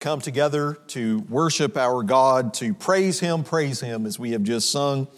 come 0.00 0.18
together 0.18 0.78
to 0.86 1.18
worship 1.28 1.76
our 1.76 2.02
God, 2.02 2.54
to 2.54 2.72
praise 2.72 3.20
Him, 3.20 3.44
praise 3.44 3.80
Him 3.80 4.06
as 4.06 4.18
we 4.18 4.32
have 4.32 4.42
just 4.42 4.72
sung 4.72 5.08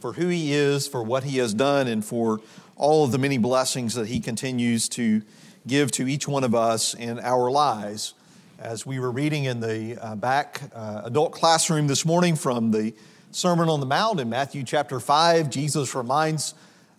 for 0.00 0.14
who 0.14 0.28
He 0.28 0.54
is, 0.54 0.88
for 0.88 1.02
what 1.02 1.24
He 1.24 1.36
has 1.36 1.52
done, 1.52 1.86
and 1.86 2.02
for 2.02 2.40
all 2.74 3.04
of 3.04 3.12
the 3.12 3.18
many 3.18 3.36
blessings 3.36 3.94
that 3.96 4.06
He 4.06 4.18
continues 4.18 4.88
to 4.90 5.20
give 5.66 5.92
to 5.92 6.08
each 6.08 6.26
one 6.26 6.42
of 6.42 6.54
us 6.54 6.94
in 6.94 7.20
our 7.20 7.50
lives. 7.50 8.14
As 8.58 8.86
we 8.86 8.98
were 8.98 9.10
reading 9.10 9.44
in 9.44 9.60
the 9.60 9.98
uh, 10.00 10.16
back 10.16 10.62
uh, 10.74 11.02
adult 11.04 11.32
classroom 11.32 11.86
this 11.86 12.06
morning 12.06 12.34
from 12.34 12.70
the 12.70 12.94
Sermon 13.32 13.68
on 13.68 13.80
the 13.80 13.86
Mount 13.86 14.20
in 14.20 14.30
Matthew 14.30 14.62
chapter 14.62 15.00
5, 15.00 15.50
Jesus 15.50 15.94
reminds 15.94 16.54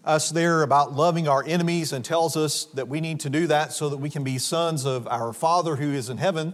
us 0.05 0.30
there 0.30 0.62
about 0.62 0.94
loving 0.94 1.28
our 1.28 1.44
enemies 1.44 1.92
and 1.92 2.05
tells 2.05 2.38
us 2.38 2.66
that 2.66 2.88
we 2.88 3.02
need 3.02 3.20
to 3.21 3.32
do 3.32 3.48
that 3.48 3.73
so 3.73 3.89
that 3.89 3.98
we 3.98 4.12
can 4.12 4.23
be 4.23 4.38
sons 4.38 4.86
of 4.86 5.08
our 5.08 5.34
Father 5.34 5.78
who 5.78 5.92
is 5.92 6.08
in 6.08 6.18
heaven 6.18 6.54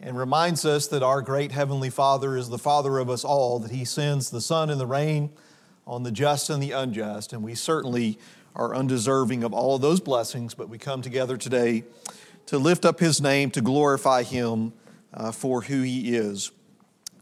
and 0.00 0.18
reminds 0.18 0.64
us 0.64 0.86
that 0.88 1.02
our 1.02 1.22
great 1.22 1.52
Heavenly 1.52 1.90
Father 1.90 2.36
is 2.36 2.48
the 2.48 2.58
Father 2.58 2.98
of 2.98 3.08
us 3.08 3.24
all, 3.24 3.58
that 3.60 3.70
He 3.70 3.84
sends 3.84 4.30
the 4.30 4.40
sun 4.40 4.70
and 4.70 4.80
the 4.80 4.86
rain 4.86 5.30
on 5.86 6.02
the 6.02 6.10
just 6.10 6.50
and 6.50 6.62
the 6.62 6.72
unjust. 6.72 7.32
And 7.32 7.42
we 7.42 7.54
certainly 7.54 8.18
are 8.54 8.74
undeserving 8.74 9.42
of 9.42 9.52
all 9.52 9.76
of 9.76 9.82
those 9.82 10.00
blessings, 10.00 10.54
but 10.54 10.68
we 10.68 10.78
come 10.78 11.02
together 11.02 11.36
today 11.36 11.84
to 12.46 12.58
lift 12.58 12.84
up 12.84 13.00
His 13.00 13.20
name, 13.20 13.50
to 13.52 13.60
glorify 13.60 14.22
Him 14.22 14.72
uh, 15.14 15.32
for 15.32 15.62
who 15.62 15.82
He 15.82 16.14
is. 16.14 16.50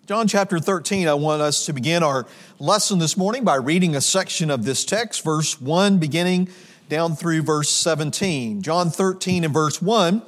John 0.06 0.28
chapter 0.28 0.58
13, 0.58 1.08
I 1.08 1.14
want 1.14 1.41
us 1.41 1.64
to 1.66 1.72
begin 1.72 2.02
our 2.02 2.27
lesson 2.58 2.98
this 2.98 3.16
morning 3.16 3.42
by 3.42 3.54
reading 3.54 3.96
a 3.96 4.02
section 4.02 4.50
of 4.50 4.64
this 4.64 4.84
text, 4.84 5.24
verse 5.24 5.58
1, 5.60 5.98
beginning 5.98 6.50
down 6.91 7.16
through 7.16 7.42
verse 7.42 7.70
17. 7.70 8.60
John 8.60 8.91
13 8.91 9.44
and 9.44 9.54
verse 9.54 9.80
1 9.80 10.22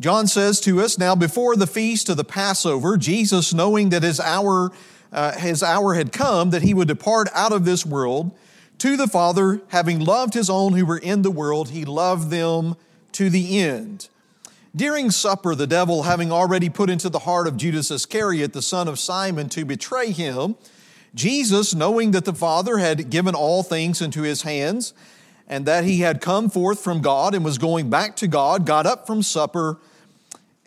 John 0.00 0.28
says 0.28 0.60
to 0.60 0.80
us, 0.80 0.96
Now 0.96 1.16
before 1.16 1.56
the 1.56 1.66
feast 1.66 2.08
of 2.08 2.16
the 2.16 2.24
Passover, 2.24 2.96
Jesus, 2.96 3.52
knowing 3.52 3.88
that 3.88 4.04
his 4.04 4.20
hour, 4.20 4.70
uh, 5.12 5.32
his 5.32 5.62
hour 5.62 5.94
had 5.94 6.12
come, 6.12 6.50
that 6.50 6.62
he 6.62 6.72
would 6.72 6.88
depart 6.88 7.28
out 7.34 7.52
of 7.52 7.64
this 7.64 7.84
world 7.84 8.30
to 8.78 8.96
the 8.96 9.08
Father, 9.08 9.60
having 9.68 9.98
loved 9.98 10.34
his 10.34 10.48
own 10.48 10.74
who 10.74 10.86
were 10.86 10.98
in 10.98 11.22
the 11.22 11.32
world, 11.32 11.70
he 11.70 11.84
loved 11.84 12.30
them 12.30 12.76
to 13.12 13.28
the 13.28 13.58
end. 13.58 14.08
During 14.74 15.10
supper, 15.10 15.56
the 15.56 15.66
devil, 15.66 16.04
having 16.04 16.30
already 16.30 16.68
put 16.68 16.88
into 16.88 17.08
the 17.08 17.20
heart 17.20 17.48
of 17.48 17.56
Judas 17.56 17.90
Iscariot, 17.90 18.52
the 18.52 18.62
son 18.62 18.86
of 18.86 19.00
Simon, 19.00 19.48
to 19.48 19.64
betray 19.64 20.12
him, 20.12 20.54
Jesus, 21.12 21.74
knowing 21.74 22.12
that 22.12 22.24
the 22.24 22.34
Father 22.34 22.78
had 22.78 23.10
given 23.10 23.34
all 23.34 23.64
things 23.64 24.00
into 24.00 24.22
his 24.22 24.42
hands, 24.42 24.94
and 25.48 25.66
that 25.66 25.82
he 25.82 26.00
had 26.00 26.20
come 26.20 26.48
forth 26.48 26.78
from 26.78 27.00
God 27.00 27.34
and 27.34 27.44
was 27.44 27.58
going 27.58 27.90
back 27.90 28.14
to 28.16 28.28
God, 28.28 28.64
got 28.64 28.86
up 28.86 29.06
from 29.06 29.22
supper 29.22 29.78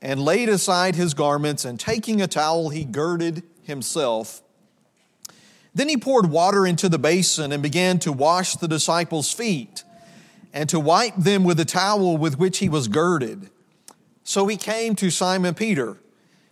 and 0.02 0.20
laid 0.20 0.50
aside 0.50 0.96
his 0.96 1.14
garments, 1.14 1.64
and 1.64 1.80
taking 1.80 2.22
a 2.22 2.28
towel, 2.28 2.70
he 2.70 2.84
girded 2.84 3.44
himself. 3.64 4.42
Then 5.74 5.88
he 5.88 5.98
poured 5.98 6.30
water 6.30 6.66
into 6.66 6.90
the 6.90 7.00
basin 7.00 7.52
and 7.52 7.64
began 7.64 8.00
to 8.00 8.12
wash 8.12 8.56
the 8.56 8.68
disciples' 8.68 9.34
feet 9.34 9.84
and 10.54 10.68
to 10.70 10.80
wipe 10.80 11.16
them 11.16 11.44
with 11.44 11.58
the 11.58 11.66
towel 11.66 12.18
with 12.18 12.38
which 12.38 12.58
he 12.58 12.68
was 12.68 12.88
girded. 12.88 13.50
So 14.24 14.48
he 14.48 14.58
came 14.58 14.96
to 14.96 15.10
Simon 15.10 15.54
Peter. 15.54 15.98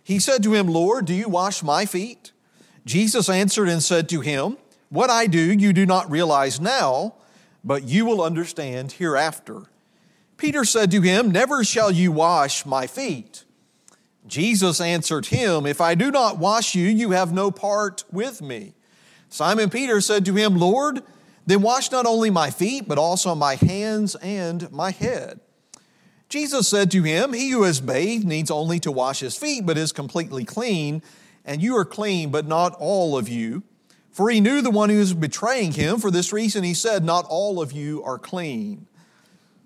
He 0.02 0.18
said 0.18 0.42
to 0.42 0.54
him, 0.54 0.68
Lord, 0.68 1.04
do 1.04 1.14
you 1.14 1.28
wash 1.28 1.62
my 1.62 1.84
feet? 1.86 2.32
Jesus 2.86 3.28
answered 3.28 3.68
and 3.68 3.82
said 3.82 4.08
to 4.08 4.20
him, 4.20 4.56
What 4.88 5.10
I 5.10 5.26
do 5.26 5.38
you 5.38 5.72
do 5.72 5.84
not 5.84 6.10
realize 6.10 6.60
now, 6.60 7.14
but 7.62 7.84
you 7.84 8.06
will 8.06 8.22
understand 8.22 8.92
hereafter. 8.92 9.64
Peter 10.40 10.64
said 10.64 10.90
to 10.90 11.02
him, 11.02 11.30
Never 11.30 11.62
shall 11.62 11.90
you 11.90 12.10
wash 12.10 12.64
my 12.64 12.86
feet. 12.86 13.44
Jesus 14.26 14.80
answered 14.80 15.26
him, 15.26 15.66
If 15.66 15.82
I 15.82 15.94
do 15.94 16.10
not 16.10 16.38
wash 16.38 16.74
you, 16.74 16.86
you 16.86 17.10
have 17.10 17.30
no 17.30 17.50
part 17.50 18.04
with 18.10 18.40
me. 18.40 18.72
Simon 19.28 19.68
Peter 19.68 20.00
said 20.00 20.24
to 20.24 20.34
him, 20.34 20.56
Lord, 20.56 21.02
then 21.44 21.60
wash 21.60 21.92
not 21.92 22.06
only 22.06 22.30
my 22.30 22.48
feet, 22.48 22.88
but 22.88 22.96
also 22.96 23.34
my 23.34 23.56
hands 23.56 24.14
and 24.16 24.72
my 24.72 24.92
head. 24.92 25.40
Jesus 26.30 26.66
said 26.66 26.90
to 26.92 27.02
him, 27.02 27.34
He 27.34 27.50
who 27.50 27.64
is 27.64 27.82
bathed 27.82 28.26
needs 28.26 28.50
only 28.50 28.80
to 28.80 28.90
wash 28.90 29.20
his 29.20 29.36
feet, 29.36 29.66
but 29.66 29.76
is 29.76 29.92
completely 29.92 30.46
clean, 30.46 31.02
and 31.44 31.60
you 31.60 31.76
are 31.76 31.84
clean, 31.84 32.30
but 32.30 32.46
not 32.46 32.74
all 32.78 33.18
of 33.18 33.28
you. 33.28 33.62
For 34.10 34.30
he 34.30 34.40
knew 34.40 34.62
the 34.62 34.70
one 34.70 34.88
who 34.88 35.00
was 35.00 35.12
betraying 35.12 35.72
him. 35.72 35.98
For 35.98 36.10
this 36.10 36.32
reason, 36.32 36.64
he 36.64 36.72
said, 36.72 37.04
Not 37.04 37.26
all 37.28 37.60
of 37.60 37.72
you 37.72 38.02
are 38.04 38.18
clean. 38.18 38.86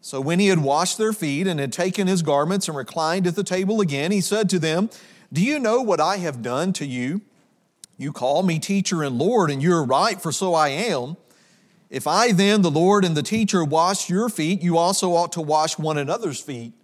So 0.04 0.20
when 0.20 0.38
he 0.38 0.48
had 0.48 0.58
washed 0.58 0.98
their 0.98 1.14
feet 1.14 1.46
and 1.46 1.58
had 1.58 1.72
taken 1.72 2.08
his 2.08 2.20
garments 2.20 2.68
and 2.68 2.76
reclined 2.76 3.26
at 3.26 3.36
the 3.36 3.42
table 3.42 3.80
again, 3.80 4.12
he 4.12 4.20
said 4.20 4.50
to 4.50 4.58
them, 4.58 4.90
Do 5.32 5.42
you 5.42 5.58
know 5.58 5.80
what 5.80 5.98
I 5.98 6.18
have 6.18 6.42
done 6.42 6.74
to 6.74 6.84
you? 6.84 7.22
You 7.96 8.12
call 8.12 8.42
me 8.42 8.58
teacher 8.58 9.02
and 9.02 9.16
Lord, 9.16 9.50
and 9.50 9.62
you're 9.62 9.82
right, 9.82 10.20
for 10.20 10.30
so 10.30 10.52
I 10.52 10.68
am. 10.68 11.16
If 11.88 12.06
I 12.06 12.32
then, 12.32 12.60
the 12.60 12.70
Lord 12.70 13.02
and 13.02 13.16
the 13.16 13.22
teacher, 13.22 13.64
wash 13.64 14.10
your 14.10 14.28
feet, 14.28 14.60
you 14.60 14.76
also 14.76 15.14
ought 15.14 15.32
to 15.32 15.40
wash 15.40 15.78
one 15.78 15.96
another's 15.96 16.38
feet. 16.38 16.74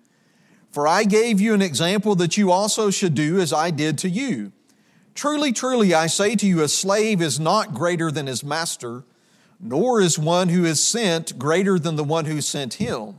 For 0.70 0.88
I 0.88 1.04
gave 1.04 1.42
you 1.42 1.52
an 1.52 1.60
example 1.60 2.14
that 2.14 2.38
you 2.38 2.50
also 2.50 2.88
should 2.88 3.14
do 3.14 3.38
as 3.38 3.52
I 3.52 3.70
did 3.70 3.98
to 3.98 4.08
you. 4.08 4.50
Truly, 5.14 5.52
truly, 5.52 5.92
I 5.92 6.06
say 6.06 6.36
to 6.36 6.46
you, 6.46 6.62
a 6.62 6.68
slave 6.68 7.20
is 7.20 7.38
not 7.38 7.74
greater 7.74 8.10
than 8.10 8.28
his 8.28 8.42
master 8.42 9.04
nor 9.60 10.00
is 10.00 10.18
one 10.18 10.48
who 10.48 10.64
is 10.64 10.82
sent 10.82 11.38
greater 11.38 11.78
than 11.78 11.96
the 11.96 12.04
one 12.04 12.24
who 12.24 12.40
sent 12.40 12.74
him. 12.74 13.16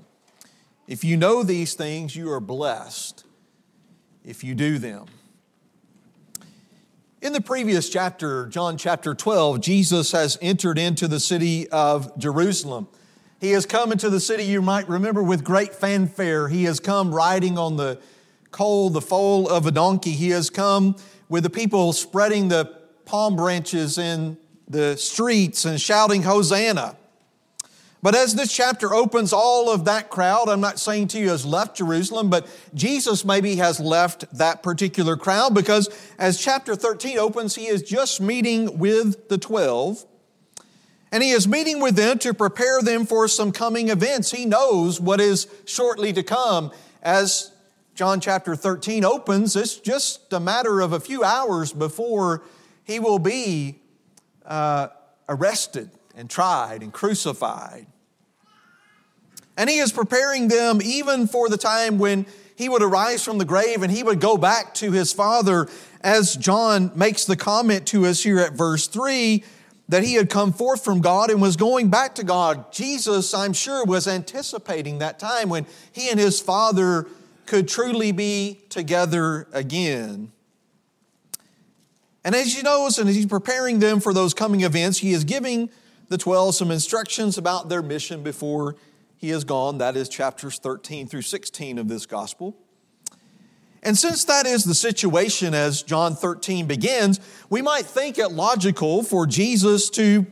If 0.87 1.03
you 1.03 1.15
know 1.15 1.43
these 1.43 1.73
things, 1.73 2.15
you 2.15 2.31
are 2.31 2.39
blessed 2.39 3.23
if 4.25 4.43
you 4.43 4.55
do 4.55 4.77
them. 4.77 5.05
In 7.21 7.33
the 7.33 7.41
previous 7.41 7.87
chapter, 7.87 8.47
John 8.47 8.77
chapter 8.77 9.13
12, 9.13 9.61
Jesus 9.61 10.11
has 10.11 10.39
entered 10.41 10.79
into 10.79 11.07
the 11.07 11.19
city 11.19 11.69
of 11.69 12.17
Jerusalem. 12.17 12.87
He 13.39 13.51
has 13.51 13.67
come 13.67 13.91
into 13.91 14.09
the 14.09 14.19
city, 14.19 14.43
you 14.43 14.61
might 14.61 14.89
remember, 14.89 15.21
with 15.21 15.43
great 15.43 15.75
fanfare. 15.75 16.47
He 16.47 16.63
has 16.63 16.79
come 16.79 17.13
riding 17.13 17.59
on 17.59 17.77
the 17.77 17.99
coal, 18.49 18.89
the 18.89 19.01
foal 19.01 19.47
of 19.47 19.67
a 19.67 19.71
donkey. 19.71 20.11
He 20.11 20.31
has 20.31 20.49
come 20.49 20.95
with 21.29 21.43
the 21.43 21.49
people 21.49 21.93
spreading 21.93 22.47
the 22.47 22.65
palm 23.05 23.35
branches 23.35 23.99
in 23.99 24.37
the 24.71 24.97
streets 24.97 25.65
and 25.65 25.79
shouting, 25.79 26.23
Hosanna. 26.23 26.95
But 28.03 28.15
as 28.15 28.33
this 28.33 28.51
chapter 28.51 28.93
opens, 28.93 29.31
all 29.31 29.69
of 29.69 29.85
that 29.85 30.09
crowd, 30.09 30.49
I'm 30.49 30.61
not 30.61 30.79
saying 30.79 31.09
to 31.09 31.19
you 31.19 31.29
has 31.29 31.45
left 31.45 31.77
Jerusalem, 31.77 32.31
but 32.31 32.47
Jesus 32.73 33.23
maybe 33.23 33.57
has 33.57 33.79
left 33.79 34.25
that 34.37 34.63
particular 34.63 35.15
crowd 35.15 35.53
because 35.53 35.87
as 36.17 36.39
chapter 36.39 36.75
13 36.75 37.19
opens, 37.19 37.53
he 37.53 37.67
is 37.67 37.83
just 37.83 38.19
meeting 38.19 38.79
with 38.79 39.29
the 39.29 39.37
12. 39.37 40.03
And 41.11 41.21
he 41.21 41.31
is 41.31 41.47
meeting 41.47 41.79
with 41.79 41.95
them 41.95 42.17
to 42.19 42.33
prepare 42.33 42.81
them 42.81 43.05
for 43.05 43.27
some 43.27 43.51
coming 43.51 43.89
events. 43.89 44.31
He 44.31 44.45
knows 44.45 44.99
what 44.99 45.21
is 45.21 45.45
shortly 45.65 46.11
to 46.13 46.23
come. 46.23 46.71
As 47.03 47.51
John 47.93 48.19
chapter 48.19 48.55
13 48.55 49.03
opens, 49.03 49.55
it's 49.55 49.75
just 49.75 50.31
a 50.33 50.39
matter 50.39 50.79
of 50.79 50.93
a 50.93 50.99
few 50.99 51.23
hours 51.23 51.73
before 51.73 52.41
he 52.83 52.97
will 52.97 53.19
be 53.19 53.80
uh, 54.51 54.89
arrested 55.29 55.89
and 56.13 56.29
tried 56.29 56.83
and 56.83 56.91
crucified. 56.91 57.87
And 59.55 59.69
he 59.69 59.77
is 59.77 59.93
preparing 59.93 60.49
them 60.49 60.81
even 60.83 61.27
for 61.27 61.47
the 61.47 61.57
time 61.57 61.97
when 61.97 62.25
he 62.55 62.67
would 62.67 62.83
arise 62.83 63.23
from 63.23 63.37
the 63.37 63.45
grave 63.45 63.81
and 63.81 63.91
he 63.91 64.03
would 64.03 64.19
go 64.19 64.37
back 64.37 64.73
to 64.75 64.91
his 64.91 65.13
father, 65.13 65.67
as 66.01 66.35
John 66.35 66.91
makes 66.95 67.25
the 67.25 67.37
comment 67.37 67.87
to 67.87 68.05
us 68.05 68.23
here 68.23 68.39
at 68.39 68.53
verse 68.53 68.87
3 68.87 69.43
that 69.87 70.03
he 70.03 70.15
had 70.15 70.29
come 70.29 70.51
forth 70.51 70.83
from 70.83 70.99
God 70.99 71.29
and 71.29 71.41
was 71.41 71.55
going 71.55 71.89
back 71.89 72.15
to 72.15 72.23
God. 72.23 72.71
Jesus, 72.73 73.33
I'm 73.33 73.53
sure, 73.53 73.85
was 73.85 74.07
anticipating 74.07 74.99
that 74.99 75.17
time 75.17 75.47
when 75.47 75.65
he 75.91 76.09
and 76.09 76.19
his 76.19 76.39
father 76.39 77.07
could 77.45 77.67
truly 77.67 78.11
be 78.11 78.61
together 78.69 79.47
again. 79.53 80.31
And 82.23 82.35
as 82.35 82.55
you 82.55 82.63
know, 82.63 82.85
and 82.85 83.09
as 83.09 83.15
he's 83.15 83.25
preparing 83.25 83.79
them 83.79 83.99
for 83.99 84.13
those 84.13 84.33
coming 84.33 84.61
events, 84.61 84.99
he 84.99 85.11
is 85.11 85.23
giving 85.23 85.69
the 86.09 86.17
12 86.17 86.55
some 86.55 86.71
instructions 86.71 87.37
about 87.37 87.69
their 87.69 87.81
mission 87.81 88.21
before 88.21 88.75
he 89.17 89.31
is 89.31 89.43
gone. 89.43 89.79
That 89.79 89.95
is 89.95 90.09
chapters 90.09 90.59
13 90.59 91.07
through 91.07 91.23
16 91.23 91.77
of 91.77 91.87
this 91.87 92.05
gospel. 92.05 92.55
And 93.83 93.97
since 93.97 94.25
that 94.25 94.45
is 94.45 94.63
the 94.63 94.75
situation 94.75 95.55
as 95.55 95.81
John 95.81 96.15
13 96.15 96.67
begins, 96.67 97.19
we 97.49 97.61
might 97.61 97.85
think 97.85 98.19
it 98.19 98.29
logical 98.29 99.01
for 99.01 99.25
Jesus 99.25 99.89
to 99.91 100.27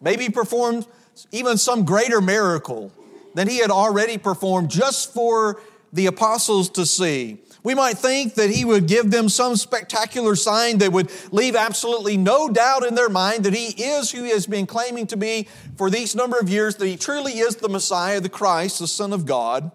maybe 0.00 0.28
perform 0.28 0.84
even 1.32 1.58
some 1.58 1.84
greater 1.84 2.20
miracle 2.20 2.92
than 3.34 3.48
he 3.48 3.58
had 3.58 3.70
already 3.70 4.18
performed 4.18 4.70
just 4.70 5.12
for 5.12 5.60
the 5.92 6.06
apostles 6.06 6.70
to 6.70 6.86
see. 6.86 7.38
We 7.68 7.74
might 7.74 7.98
think 7.98 8.36
that 8.36 8.48
he 8.48 8.64
would 8.64 8.86
give 8.86 9.10
them 9.10 9.28
some 9.28 9.54
spectacular 9.54 10.36
sign 10.36 10.78
that 10.78 10.90
would 10.90 11.12
leave 11.30 11.54
absolutely 11.54 12.16
no 12.16 12.48
doubt 12.48 12.86
in 12.86 12.94
their 12.94 13.10
mind 13.10 13.44
that 13.44 13.52
he 13.52 13.66
is 13.66 14.10
who 14.10 14.22
he 14.22 14.30
has 14.30 14.46
been 14.46 14.66
claiming 14.66 15.06
to 15.08 15.18
be 15.18 15.46
for 15.76 15.90
these 15.90 16.14
number 16.14 16.38
of 16.38 16.48
years, 16.48 16.76
that 16.76 16.86
he 16.86 16.96
truly 16.96 17.32
is 17.32 17.56
the 17.56 17.68
Messiah, 17.68 18.22
the 18.22 18.30
Christ, 18.30 18.78
the 18.78 18.86
Son 18.86 19.12
of 19.12 19.26
God. 19.26 19.70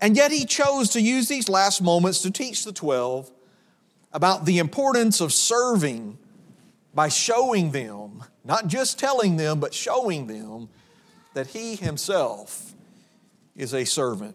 And 0.00 0.16
yet 0.16 0.32
he 0.32 0.46
chose 0.46 0.88
to 0.92 1.02
use 1.02 1.28
these 1.28 1.50
last 1.50 1.82
moments 1.82 2.22
to 2.22 2.30
teach 2.30 2.64
the 2.64 2.72
12 2.72 3.30
about 4.14 4.46
the 4.46 4.58
importance 4.58 5.20
of 5.20 5.34
serving 5.34 6.16
by 6.94 7.10
showing 7.10 7.72
them, 7.72 8.24
not 8.42 8.68
just 8.68 8.98
telling 8.98 9.36
them, 9.36 9.60
but 9.60 9.74
showing 9.74 10.28
them 10.28 10.70
that 11.34 11.48
he 11.48 11.76
himself 11.76 12.74
is 13.54 13.74
a 13.74 13.84
servant. 13.84 14.34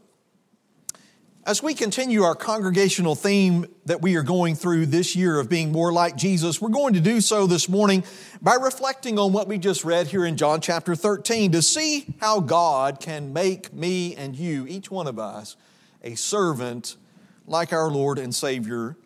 As 1.47 1.61
we 1.61 1.75
continue 1.75 2.23
our 2.23 2.33
congregational 2.33 3.13
theme 3.13 3.67
that 3.85 4.01
we 4.01 4.15
are 4.15 4.23
going 4.23 4.55
through 4.55 4.87
this 4.87 5.15
year 5.15 5.39
of 5.39 5.47
being 5.47 5.71
more 5.71 5.93
like 5.93 6.15
Jesus, 6.15 6.59
we're 6.59 6.69
going 6.69 6.95
to 6.95 6.99
do 6.99 7.21
so 7.21 7.45
this 7.45 7.69
morning 7.69 8.03
by 8.41 8.55
reflecting 8.55 9.19
on 9.19 9.31
what 9.31 9.47
we 9.47 9.59
just 9.59 9.85
read 9.85 10.07
here 10.07 10.25
in 10.25 10.37
John 10.37 10.59
chapter 10.59 10.95
13 10.95 11.51
to 11.51 11.61
see 11.61 12.07
how 12.19 12.39
God 12.39 12.99
can 12.99 13.31
make 13.31 13.71
me 13.71 14.15
and 14.15 14.35
you, 14.35 14.65
each 14.65 14.89
one 14.89 15.05
of 15.05 15.19
us, 15.19 15.55
a 16.03 16.15
servant 16.15 16.97
like 17.45 17.71
our 17.71 17.91
Lord 17.91 18.17
and 18.17 18.33
Savior, 18.33 18.97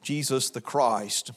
Jesus 0.00 0.48
the 0.48 0.62
Christ. 0.62 1.32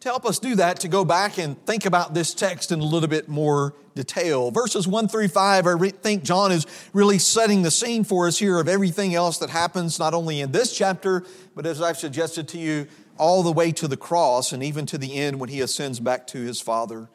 To 0.00 0.08
help 0.08 0.24
us 0.24 0.38
do 0.38 0.54
that, 0.54 0.78
to 0.80 0.88
go 0.88 1.04
back 1.04 1.36
and 1.36 1.60
think 1.66 1.84
about 1.84 2.14
this 2.14 2.32
text 2.32 2.70
in 2.70 2.78
a 2.78 2.84
little 2.84 3.08
bit 3.08 3.28
more 3.28 3.74
detail. 3.96 4.52
Verses 4.52 4.86
1 4.86 5.08
through 5.08 5.26
5, 5.26 5.66
I 5.66 5.88
think 5.88 6.22
John 6.22 6.52
is 6.52 6.66
really 6.92 7.18
setting 7.18 7.62
the 7.62 7.70
scene 7.72 8.04
for 8.04 8.28
us 8.28 8.38
here 8.38 8.60
of 8.60 8.68
everything 8.68 9.16
else 9.16 9.38
that 9.38 9.50
happens, 9.50 9.98
not 9.98 10.14
only 10.14 10.40
in 10.40 10.52
this 10.52 10.76
chapter, 10.76 11.24
but 11.56 11.66
as 11.66 11.82
I've 11.82 11.98
suggested 11.98 12.46
to 12.48 12.58
you, 12.58 12.86
all 13.18 13.42
the 13.42 13.50
way 13.50 13.72
to 13.72 13.88
the 13.88 13.96
cross 13.96 14.52
and 14.52 14.62
even 14.62 14.86
to 14.86 14.98
the 14.98 15.14
end 15.14 15.40
when 15.40 15.48
he 15.48 15.60
ascends 15.60 15.98
back 15.98 16.26
to 16.28 16.38
his 16.38 16.60
Father. 16.60 17.08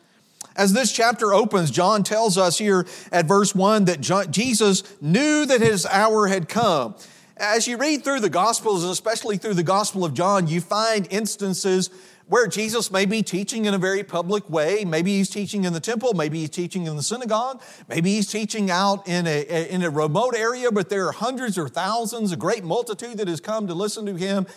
As 0.57 0.74
this 0.74 0.92
chapter 0.92 1.33
opens, 1.33 1.72
John 1.72 2.04
tells 2.04 2.38
us 2.38 2.57
here 2.57 2.86
at 3.12 3.25
verse 3.25 3.56
1 3.56 3.86
that 3.86 4.01
John, 4.01 4.31
Jesus 4.31 4.83
knew 5.00 5.45
that 5.45 5.62
his 5.62 5.86
hour 5.86 6.28
had 6.28 6.50
come. 6.50 6.95
As 7.38 7.68
you 7.68 7.78
read 7.78 8.04
through 8.04 8.19
the 8.19 8.30
Gospels, 8.30 8.83
especially 8.83 9.38
through 9.38 9.54
the 9.54 9.63
Gospel 9.63 10.04
of 10.04 10.13
John, 10.13 10.48
you 10.48 10.60
find 10.60 11.07
instances 11.10 11.89
where 12.31 12.48
Jesus 12.48 12.89
may 12.92 13.04
be 13.04 13.22
teaching 13.22 13.66
in 13.66 13.74
a 13.74 13.78
very 13.78 14.06
public 14.06 14.50
way. 14.50 14.86
Maybe 14.86 15.18
he's 15.18 15.30
teaching 15.30 15.66
in 15.66 15.74
the 15.74 15.81
temple, 15.81 16.13
maybe 16.13 16.39
he's 16.39 16.50
teaching 16.50 16.88
in 16.88 16.95
the 16.95 17.04
synagogue, 17.04 17.62
maybe 17.89 18.13
he's 18.13 18.31
teaching 18.31 18.72
out 18.72 19.06
in 19.06 19.28
a, 19.28 19.68
in 19.69 19.83
a 19.83 19.89
remote 19.89 20.33
area, 20.33 20.72
but 20.72 20.88
there 20.88 21.06
are 21.10 21.12
hundreds 21.12 21.57
or 21.57 21.68
thousands, 21.68 22.31
a 22.31 22.38
great 22.38 22.63
multitude 22.63 23.18
that 23.18 23.28
has 23.28 23.42
come 23.42 23.68
to 23.68 23.74
listen 23.74 24.06
to 24.06 24.16
him. 24.16 24.48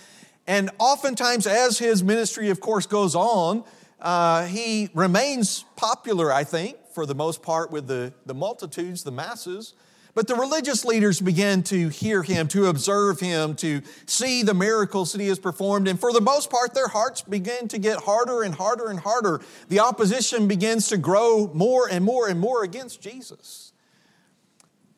And 0.46 0.70
oftentimes, 0.78 1.48
as 1.48 1.80
his 1.80 2.04
ministry, 2.04 2.48
of 2.48 2.60
course, 2.60 2.86
goes 2.86 3.16
on, 3.16 3.64
uh, 4.00 4.46
he 4.46 4.88
remains 4.94 5.64
popular, 5.74 6.32
I 6.32 6.44
think, 6.44 6.76
for 6.94 7.06
the 7.06 7.14
most 7.16 7.42
part, 7.42 7.72
with 7.72 7.88
the, 7.88 8.12
the 8.24 8.34
multitudes, 8.34 9.02
the 9.02 9.10
masses. 9.10 9.74
But 10.14 10.28
the 10.28 10.36
religious 10.36 10.84
leaders 10.84 11.20
began 11.20 11.64
to 11.64 11.88
hear 11.88 12.22
him, 12.22 12.46
to 12.48 12.66
observe 12.66 13.18
him, 13.18 13.56
to 13.56 13.82
see 14.06 14.44
the 14.44 14.54
miracles 14.54 15.12
that 15.12 15.20
he 15.20 15.26
has 15.26 15.40
performed. 15.40 15.88
And 15.88 15.98
for 15.98 16.12
the 16.12 16.20
most 16.20 16.50
part, 16.50 16.72
their 16.72 16.86
hearts 16.86 17.22
begin 17.22 17.66
to 17.68 17.78
get 17.78 17.98
harder 17.98 18.42
and 18.44 18.54
harder 18.54 18.90
and 18.90 19.00
harder. 19.00 19.40
The 19.68 19.80
opposition 19.80 20.46
begins 20.46 20.88
to 20.88 20.98
grow 20.98 21.50
more 21.52 21.88
and 21.90 22.04
more 22.04 22.28
and 22.28 22.38
more 22.38 22.62
against 22.62 23.02
Jesus. 23.02 23.72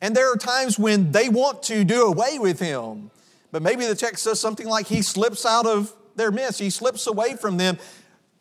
And 0.01 0.15
there 0.15 0.31
are 0.31 0.37
times 0.37 0.77
when 0.77 1.11
they 1.11 1.29
want 1.29 1.63
to 1.63 1.83
do 1.83 2.03
away 2.05 2.37
with 2.37 2.59
him. 2.59 3.09
But 3.51 3.63
maybe 3.63 3.87
the 3.87 3.95
text 3.95 4.23
says 4.23 4.39
something 4.39 4.67
like 4.67 4.85
he 4.85 5.01
slips 5.01 5.47
out 5.47 5.65
of 5.65 5.95
their 6.15 6.31
midst, 6.31 6.59
he 6.59 6.69
slips 6.69 7.07
away 7.07 7.35
from 7.35 7.57
them 7.57 7.77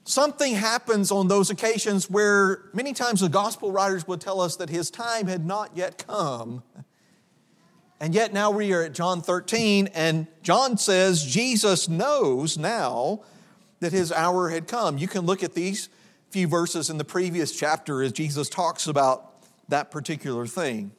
something 0.07 0.55
happens 0.55 1.11
on 1.11 1.29
those 1.29 1.51
occasions 1.51 2.09
where 2.09 2.63
many 2.73 2.93
times 2.93 3.21
the 3.21 3.29
gospel 3.29 3.73
writers 3.73 4.07
would 4.09 4.21
tell 4.21 4.41
us 4.41 4.57
that 4.57 4.71
his 4.71 4.91
time 4.91 5.27
had 5.27 5.45
not 5.45 5.77
yet 5.77 6.05
come. 6.07 6.63
And 8.01 8.15
yet 8.15 8.33
now 8.33 8.51
we 8.51 8.73
are 8.73 8.83
at 8.83 8.93
John 8.93 9.23
13, 9.23 9.89
and 9.95 10.27
John 10.43 10.77
says 10.77 11.25
Jesus 11.25 11.89
knows 11.89 12.59
now 12.59 13.21
that 13.81 13.93
his 13.93 14.13
hour 14.13 14.51
had 14.51 14.69
come. 14.69 14.99
You 14.99 15.09
can 15.09 15.27
look 15.27 15.43
at 15.43 15.55
these 15.55 15.89
few 16.31 16.47
verses 16.47 16.91
in 16.91 16.99
the 16.99 17.05
previous 17.05 17.57
chapter 17.57 18.03
as 18.03 18.13
Jesus 18.13 18.49
talks 18.49 18.87
about 18.87 19.43
that 19.69 19.91
particular 19.91 20.47
thing. 20.47 20.93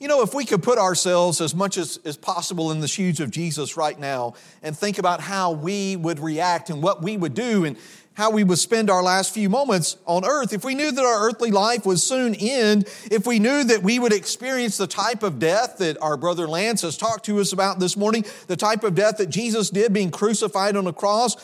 You 0.00 0.08
know, 0.08 0.22
if 0.22 0.32
we 0.32 0.46
could 0.46 0.62
put 0.62 0.78
ourselves 0.78 1.42
as 1.42 1.54
much 1.54 1.76
as, 1.76 2.00
as 2.06 2.16
possible 2.16 2.70
in 2.70 2.80
the 2.80 2.88
shoes 2.88 3.20
of 3.20 3.30
Jesus 3.30 3.76
right 3.76 3.98
now 3.98 4.32
and 4.62 4.74
think 4.74 4.96
about 4.96 5.20
how 5.20 5.52
we 5.52 5.94
would 5.94 6.18
react 6.18 6.70
and 6.70 6.82
what 6.82 7.02
we 7.02 7.18
would 7.18 7.34
do 7.34 7.66
and 7.66 7.76
how 8.14 8.30
we 8.30 8.42
would 8.42 8.58
spend 8.58 8.88
our 8.88 9.02
last 9.02 9.34
few 9.34 9.50
moments 9.50 9.98
on 10.06 10.24
earth, 10.24 10.54
if 10.54 10.64
we 10.64 10.74
knew 10.74 10.90
that 10.90 11.04
our 11.04 11.28
earthly 11.28 11.50
life 11.50 11.84
would 11.84 12.00
soon 12.00 12.34
end, 12.34 12.88
if 13.10 13.26
we 13.26 13.38
knew 13.38 13.62
that 13.62 13.82
we 13.82 13.98
would 13.98 14.14
experience 14.14 14.78
the 14.78 14.86
type 14.86 15.22
of 15.22 15.38
death 15.38 15.76
that 15.78 16.00
our 16.00 16.16
brother 16.16 16.48
Lance 16.48 16.80
has 16.80 16.96
talked 16.96 17.26
to 17.26 17.38
us 17.38 17.52
about 17.52 17.78
this 17.78 17.94
morning, 17.94 18.24
the 18.46 18.56
type 18.56 18.84
of 18.84 18.94
death 18.94 19.18
that 19.18 19.28
Jesus 19.28 19.68
did 19.68 19.92
being 19.92 20.10
crucified 20.10 20.76
on 20.76 20.86
a 20.86 20.94
cross, 20.94 21.36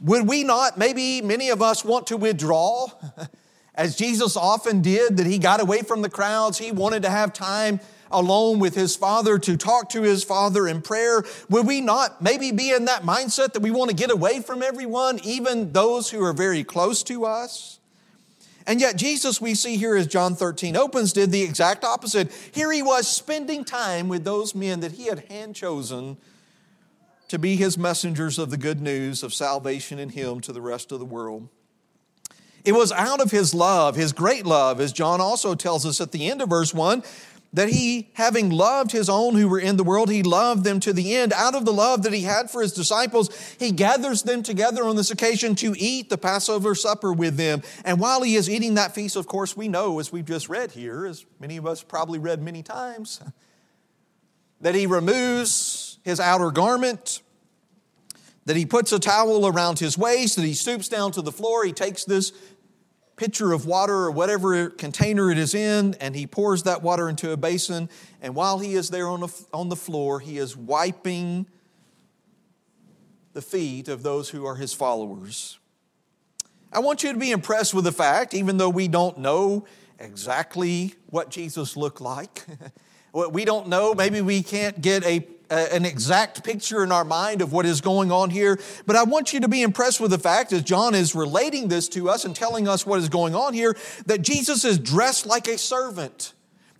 would 0.00 0.26
we 0.26 0.42
not, 0.42 0.78
maybe 0.78 1.20
many 1.20 1.50
of 1.50 1.60
us, 1.60 1.84
want 1.84 2.06
to 2.06 2.16
withdraw? 2.16 2.86
As 3.74 3.96
Jesus 3.96 4.36
often 4.36 4.82
did, 4.82 5.16
that 5.16 5.26
he 5.26 5.38
got 5.38 5.60
away 5.60 5.82
from 5.82 6.02
the 6.02 6.10
crowds. 6.10 6.58
He 6.58 6.72
wanted 6.72 7.02
to 7.02 7.10
have 7.10 7.32
time 7.32 7.80
alone 8.10 8.58
with 8.58 8.74
his 8.74 8.94
father 8.94 9.38
to 9.38 9.56
talk 9.56 9.88
to 9.90 10.02
his 10.02 10.22
father 10.22 10.68
in 10.68 10.82
prayer. 10.82 11.24
Would 11.48 11.66
we 11.66 11.80
not 11.80 12.20
maybe 12.20 12.52
be 12.52 12.70
in 12.70 12.84
that 12.84 13.02
mindset 13.02 13.54
that 13.54 13.62
we 13.62 13.70
want 13.70 13.90
to 13.90 13.96
get 13.96 14.10
away 14.10 14.40
from 14.40 14.62
everyone, 14.62 15.18
even 15.24 15.72
those 15.72 16.10
who 16.10 16.22
are 16.22 16.34
very 16.34 16.62
close 16.64 17.02
to 17.04 17.24
us? 17.24 17.78
And 18.66 18.80
yet, 18.80 18.96
Jesus, 18.96 19.40
we 19.40 19.54
see 19.54 19.76
here 19.76 19.96
as 19.96 20.06
John 20.06 20.36
13 20.36 20.76
opens, 20.76 21.12
did 21.12 21.32
the 21.32 21.42
exact 21.42 21.82
opposite. 21.82 22.30
Here 22.52 22.70
he 22.70 22.82
was 22.82 23.08
spending 23.08 23.64
time 23.64 24.08
with 24.08 24.22
those 24.22 24.54
men 24.54 24.80
that 24.80 24.92
he 24.92 25.06
had 25.06 25.24
hand 25.30 25.56
chosen 25.56 26.16
to 27.28 27.38
be 27.38 27.56
his 27.56 27.76
messengers 27.76 28.38
of 28.38 28.50
the 28.50 28.56
good 28.56 28.80
news 28.80 29.22
of 29.22 29.34
salvation 29.34 29.98
in 29.98 30.10
him 30.10 30.40
to 30.42 30.52
the 30.52 30.60
rest 30.60 30.92
of 30.92 31.00
the 31.00 31.04
world. 31.04 31.48
It 32.64 32.72
was 32.72 32.92
out 32.92 33.20
of 33.20 33.30
his 33.30 33.54
love, 33.54 33.96
his 33.96 34.12
great 34.12 34.46
love, 34.46 34.80
as 34.80 34.92
John 34.92 35.20
also 35.20 35.54
tells 35.54 35.84
us 35.84 36.00
at 36.00 36.12
the 36.12 36.30
end 36.30 36.40
of 36.40 36.48
verse 36.48 36.72
1, 36.72 37.02
that 37.54 37.68
he, 37.68 38.08
having 38.14 38.50
loved 38.50 38.92
his 38.92 39.10
own 39.10 39.34
who 39.34 39.46
were 39.46 39.58
in 39.58 39.76
the 39.76 39.84
world, 39.84 40.10
he 40.10 40.22
loved 40.22 40.64
them 40.64 40.80
to 40.80 40.92
the 40.92 41.14
end. 41.14 41.32
Out 41.34 41.54
of 41.54 41.66
the 41.66 41.72
love 41.72 42.02
that 42.04 42.12
he 42.12 42.22
had 42.22 42.50
for 42.50 42.62
his 42.62 42.72
disciples, 42.72 43.28
he 43.58 43.72
gathers 43.72 44.22
them 44.22 44.42
together 44.42 44.84
on 44.84 44.96
this 44.96 45.10
occasion 45.10 45.54
to 45.56 45.74
eat 45.76 46.08
the 46.08 46.16
Passover 46.16 46.74
supper 46.74 47.12
with 47.12 47.36
them. 47.36 47.62
And 47.84 48.00
while 48.00 48.22
he 48.22 48.36
is 48.36 48.48
eating 48.48 48.74
that 48.74 48.94
feast, 48.94 49.16
of 49.16 49.26
course, 49.26 49.54
we 49.54 49.68
know, 49.68 49.98
as 49.98 50.10
we've 50.10 50.24
just 50.24 50.48
read 50.48 50.72
here, 50.72 51.04
as 51.04 51.26
many 51.40 51.58
of 51.58 51.66
us 51.66 51.82
probably 51.82 52.18
read 52.18 52.40
many 52.40 52.62
times, 52.62 53.20
that 54.62 54.74
he 54.74 54.86
removes 54.86 55.98
his 56.04 56.20
outer 56.20 56.50
garment, 56.50 57.11
that 58.44 58.56
he 58.56 58.66
puts 58.66 58.92
a 58.92 58.98
towel 58.98 59.46
around 59.46 59.78
his 59.78 59.96
waist, 59.96 60.36
that 60.36 60.44
he 60.44 60.54
stoops 60.54 60.88
down 60.88 61.12
to 61.12 61.22
the 61.22 61.32
floor, 61.32 61.64
he 61.64 61.72
takes 61.72 62.04
this 62.04 62.32
pitcher 63.16 63.52
of 63.52 63.66
water 63.66 63.94
or 63.94 64.10
whatever 64.10 64.70
container 64.70 65.30
it 65.30 65.38
is 65.38 65.54
in, 65.54 65.94
and 66.00 66.16
he 66.16 66.26
pours 66.26 66.64
that 66.64 66.82
water 66.82 67.08
into 67.08 67.30
a 67.30 67.36
basin. 67.36 67.88
And 68.20 68.34
while 68.34 68.58
he 68.58 68.74
is 68.74 68.90
there 68.90 69.06
on 69.06 69.20
the, 69.20 69.46
on 69.52 69.68
the 69.68 69.76
floor, 69.76 70.18
he 70.18 70.38
is 70.38 70.56
wiping 70.56 71.46
the 73.32 73.42
feet 73.42 73.88
of 73.88 74.02
those 74.02 74.30
who 74.30 74.44
are 74.44 74.56
his 74.56 74.74
followers. 74.74 75.58
I 76.72 76.80
want 76.80 77.02
you 77.02 77.12
to 77.12 77.18
be 77.18 77.30
impressed 77.30 77.74
with 77.74 77.84
the 77.84 77.92
fact, 77.92 78.34
even 78.34 78.56
though 78.56 78.70
we 78.70 78.88
don't 78.88 79.18
know 79.18 79.66
exactly 79.98 80.94
what 81.06 81.30
Jesus 81.30 81.76
looked 81.76 82.00
like, 82.00 82.44
we 83.12 83.44
don't 83.44 83.68
know, 83.68 83.94
maybe 83.94 84.20
we 84.20 84.42
can't 84.42 84.80
get 84.80 85.04
a 85.04 85.20
an 85.52 85.84
exact 85.84 86.42
picture 86.44 86.82
in 86.82 86.90
our 86.90 87.04
mind 87.04 87.42
of 87.42 87.52
what 87.52 87.66
is 87.66 87.80
going 87.80 88.10
on 88.10 88.30
here, 88.30 88.58
but 88.86 88.96
I 88.96 89.02
want 89.02 89.32
you 89.32 89.40
to 89.40 89.48
be 89.48 89.62
impressed 89.62 90.00
with 90.00 90.10
the 90.10 90.18
fact, 90.18 90.52
as 90.52 90.62
John 90.62 90.94
is 90.94 91.14
relating 91.14 91.68
this 91.68 91.88
to 91.90 92.08
us 92.08 92.24
and 92.24 92.34
telling 92.34 92.66
us 92.66 92.86
what 92.86 92.98
is 92.98 93.08
going 93.08 93.34
on 93.34 93.52
here, 93.52 93.76
that 94.06 94.22
Jesus 94.22 94.64
is 94.64 94.78
dressed 94.78 95.26
like 95.26 95.48
a 95.48 95.58
servant. 95.58 96.32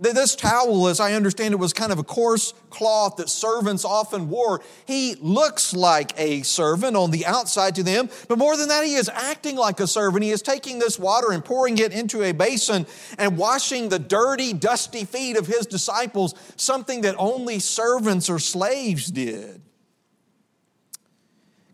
This 0.03 0.35
towel, 0.35 0.89
as 0.89 0.99
I 0.99 1.13
understand 1.13 1.55
it, 1.55 1.59
was 1.59 1.73
kind 1.73 1.93
of 1.93 1.99
a 2.01 2.03
coarse 2.03 2.55
cloth 2.71 3.17
that 3.17 3.29
servants 3.29 3.85
often 3.85 4.29
wore. 4.29 4.61
He 4.85 5.15
looks 5.21 5.75
like 5.75 6.13
a 6.19 6.43
servant 6.43 6.97
on 6.97 7.13
the 7.13 7.25
outside 7.25 7.77
to 7.77 7.85
them, 7.85 8.11
but 8.27 8.37
more 8.37 8.57
than 8.57 8.69
that, 8.69 8.85
he 8.85 8.95
is 8.95 9.09
acting 9.09 9.55
like 9.55 9.79
a 9.79 9.87
servant. 9.87 10.25
He 10.25 10.31
is 10.31 10.43
taking 10.43 10.81
this 10.81 10.99
water 10.99 11.31
and 11.31 11.45
pouring 11.45 11.79
it 11.79 11.93
into 11.93 12.25
a 12.25 12.33
basin 12.33 12.85
and 13.17 13.39
washing 13.39 13.91
the 13.91 14.01
dirty, 14.01 14.53
dusty 14.53 15.05
feet 15.05 15.37
of 15.37 15.47
his 15.47 15.67
disciples, 15.67 16.35
something 16.57 17.03
that 17.03 17.15
only 17.17 17.61
servants 17.61 18.29
or 18.29 18.41
slaves 18.41 19.07
did. 19.07 19.63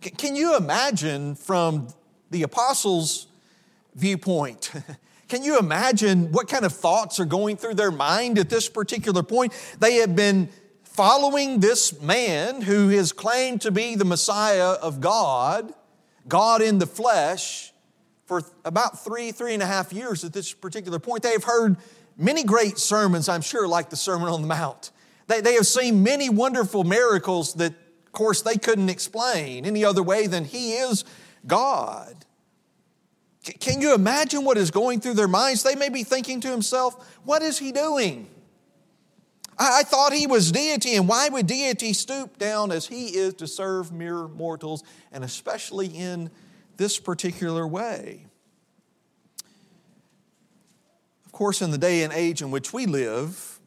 Can 0.02 0.36
you 0.36 0.54
imagine 0.54 1.34
from 1.34 1.88
the 2.30 2.42
apostles' 2.42 3.26
viewpoint? 3.94 4.70
Can 5.28 5.42
you 5.42 5.58
imagine 5.58 6.32
what 6.32 6.48
kind 6.48 6.64
of 6.64 6.72
thoughts 6.72 7.20
are 7.20 7.26
going 7.26 7.58
through 7.58 7.74
their 7.74 7.90
mind 7.90 8.38
at 8.38 8.48
this 8.48 8.68
particular 8.68 9.22
point? 9.22 9.52
They 9.78 9.96
have 9.96 10.16
been 10.16 10.48
following 10.84 11.60
this 11.60 12.00
man 12.00 12.62
who 12.62 12.88
is 12.88 13.12
claimed 13.12 13.60
to 13.60 13.70
be 13.70 13.94
the 13.94 14.06
Messiah 14.06 14.70
of 14.70 15.00
God, 15.00 15.72
God 16.26 16.62
in 16.62 16.78
the 16.78 16.86
flesh, 16.86 17.72
for 18.24 18.42
about 18.64 19.04
three, 19.04 19.30
three 19.30 19.54
and 19.54 19.62
a 19.62 19.66
half 19.66 19.92
years 19.92 20.24
at 20.24 20.32
this 20.32 20.52
particular 20.52 20.98
point. 20.98 21.22
They 21.22 21.32
have 21.32 21.44
heard 21.44 21.76
many 22.16 22.42
great 22.42 22.78
sermons, 22.78 23.28
I'm 23.28 23.42
sure, 23.42 23.68
like 23.68 23.90
the 23.90 23.96
Sermon 23.96 24.28
on 24.28 24.40
the 24.40 24.48
Mount. 24.48 24.90
They, 25.26 25.42
they 25.42 25.54
have 25.54 25.66
seen 25.66 26.02
many 26.02 26.30
wonderful 26.30 26.84
miracles 26.84 27.54
that, 27.54 27.72
of 27.72 28.12
course, 28.12 28.40
they 28.40 28.56
couldn't 28.56 28.88
explain 28.88 29.66
any 29.66 29.84
other 29.84 30.02
way 30.02 30.26
than 30.26 30.46
He 30.46 30.72
is 30.72 31.04
God. 31.46 32.24
Can 33.60 33.80
you 33.80 33.94
imagine 33.94 34.44
what 34.44 34.58
is 34.58 34.70
going 34.70 35.00
through 35.00 35.14
their 35.14 35.28
minds? 35.28 35.62
They 35.62 35.74
may 35.74 35.88
be 35.88 36.04
thinking 36.04 36.40
to 36.40 36.48
himself, 36.48 37.18
What 37.24 37.42
is 37.42 37.58
he 37.58 37.72
doing? 37.72 38.28
I, 39.60 39.82
thought 39.82 40.12
he 40.12 40.26
was 40.26 40.52
deity, 40.52 40.94
and 40.94 41.08
why 41.08 41.28
would 41.28 41.48
deity 41.48 41.92
stoop 41.92 42.38
down 42.38 42.70
as 42.70 42.86
he 42.86 43.06
is 43.08 43.34
to 43.34 43.48
serve 43.48 43.90
mere 43.90 44.28
mortals, 44.28 44.84
and 45.10 45.24
especially 45.24 45.88
in 45.88 46.30
this 46.76 47.00
particular 47.00 47.66
way? 47.66 48.26
Of 51.26 51.32
course, 51.32 51.60
in 51.60 51.72
the 51.72 51.78
day 51.78 52.04
and 52.04 52.12
age 52.12 52.40
in 52.40 52.52
which 52.52 52.72
we 52.72 52.86
live, 52.86 53.58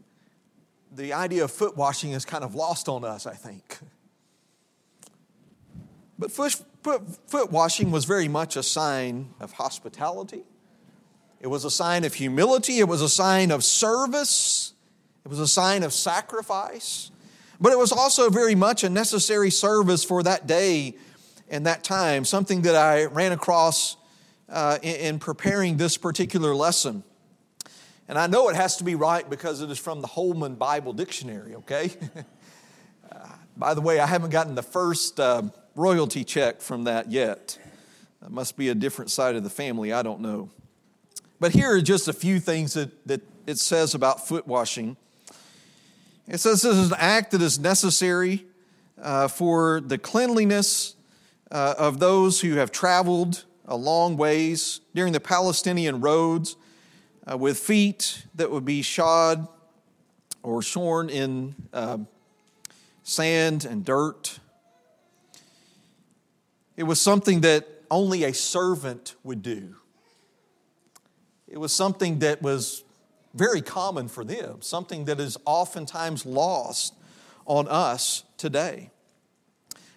the 0.93 1.11
idea 1.11 1.43
of 1.43 1.51
foot 1.51 1.75
washing 1.75 2.11
is 2.11 2.23
kind 2.23 2.43
of 2.43 2.55
lost 2.55 2.87
on 2.87 3.03
us, 3.03 3.25
I 3.25 3.33
think. 3.33 3.77
But 6.17 6.31
foot, 6.31 6.61
foot, 6.81 7.51
washing 7.51 7.91
was 7.91 8.05
very 8.05 8.27
much 8.27 8.55
a 8.55 8.63
sign 8.63 9.33
of 9.39 9.53
hospitality. 9.53 10.43
It 11.39 11.47
was 11.47 11.65
a 11.65 11.71
sign 11.71 12.03
of 12.03 12.13
humility. 12.13 12.79
It 12.79 12.87
was 12.87 13.01
a 13.01 13.09
sign 13.09 13.51
of 13.51 13.63
service. 13.63 14.73
It 15.25 15.29
was 15.29 15.39
a 15.39 15.47
sign 15.47 15.83
of 15.83 15.93
sacrifice. 15.93 17.11
But 17.59 17.71
it 17.73 17.77
was 17.77 17.91
also 17.91 18.29
very 18.29 18.55
much 18.55 18.83
a 18.83 18.89
necessary 18.89 19.51
service 19.51 20.03
for 20.03 20.23
that 20.23 20.47
day 20.47 20.95
and 21.49 21.65
that 21.65 21.83
time, 21.83 22.25
something 22.25 22.61
that 22.63 22.75
I 22.75 23.05
ran 23.05 23.31
across 23.31 23.97
uh, 24.49 24.79
in, 24.81 24.95
in 24.95 25.19
preparing 25.19 25.77
this 25.77 25.97
particular 25.97 26.55
lesson. 26.55 27.03
And 28.07 28.17
I 28.17 28.27
know 28.27 28.49
it 28.49 28.55
has 28.55 28.77
to 28.77 28.83
be 28.83 28.95
right 28.95 29.29
because 29.29 29.61
it 29.61 29.69
is 29.69 29.79
from 29.79 30.01
the 30.01 30.07
Holman 30.07 30.55
Bible 30.55 30.93
Dictionary, 30.93 31.55
okay? 31.55 31.91
uh, 33.11 33.27
by 33.55 33.73
the 33.73 33.81
way, 33.81 33.99
I 33.99 34.05
haven't 34.05 34.31
gotten 34.31 34.55
the 34.55 34.63
first 34.63 35.19
uh, 35.19 35.43
royalty 35.75 36.23
check 36.23 36.61
from 36.61 36.83
that 36.85 37.11
yet. 37.11 37.57
That 38.21 38.31
must 38.31 38.57
be 38.57 38.69
a 38.69 38.75
different 38.75 39.11
side 39.11 39.35
of 39.35 39.43
the 39.43 39.49
family, 39.49 39.93
I 39.93 40.01
don't 40.01 40.21
know. 40.21 40.49
But 41.39 41.53
here 41.53 41.71
are 41.73 41.81
just 41.81 42.07
a 42.07 42.13
few 42.13 42.39
things 42.39 42.73
that, 42.73 43.07
that 43.07 43.21
it 43.47 43.57
says 43.57 43.95
about 43.95 44.27
foot 44.27 44.45
washing. 44.45 44.95
It 46.27 46.39
says 46.39 46.61
this 46.61 46.77
is 46.77 46.91
an 46.91 46.97
act 46.99 47.31
that 47.31 47.41
is 47.41 47.59
necessary 47.59 48.45
uh, 49.01 49.27
for 49.27 49.81
the 49.81 49.97
cleanliness 49.97 50.95
uh, 51.49 51.73
of 51.77 51.99
those 51.99 52.41
who 52.41 52.55
have 52.55 52.71
traveled 52.71 53.45
a 53.65 53.75
long 53.75 54.17
ways 54.17 54.81
during 54.93 55.13
the 55.13 55.19
Palestinian 55.19 55.99
roads 56.01 56.55
uh, 57.29 57.37
with 57.37 57.57
feet 57.57 58.25
that 58.35 58.51
would 58.51 58.65
be 58.65 58.81
shod 58.81 59.47
or 60.43 60.61
shorn 60.61 61.09
in 61.09 61.55
uh, 61.73 61.97
sand 63.03 63.65
and 63.65 63.83
dirt. 63.83 64.39
It 66.77 66.83
was 66.83 66.99
something 67.01 67.41
that 67.41 67.67
only 67.89 68.23
a 68.23 68.33
servant 68.33 69.15
would 69.23 69.41
do. 69.41 69.75
It 71.47 71.57
was 71.57 71.73
something 71.73 72.19
that 72.19 72.41
was 72.41 72.83
very 73.33 73.61
common 73.61 74.07
for 74.07 74.23
them, 74.23 74.61
something 74.61 75.05
that 75.05 75.19
is 75.19 75.37
oftentimes 75.45 76.25
lost 76.25 76.95
on 77.45 77.67
us 77.67 78.23
today. 78.37 78.89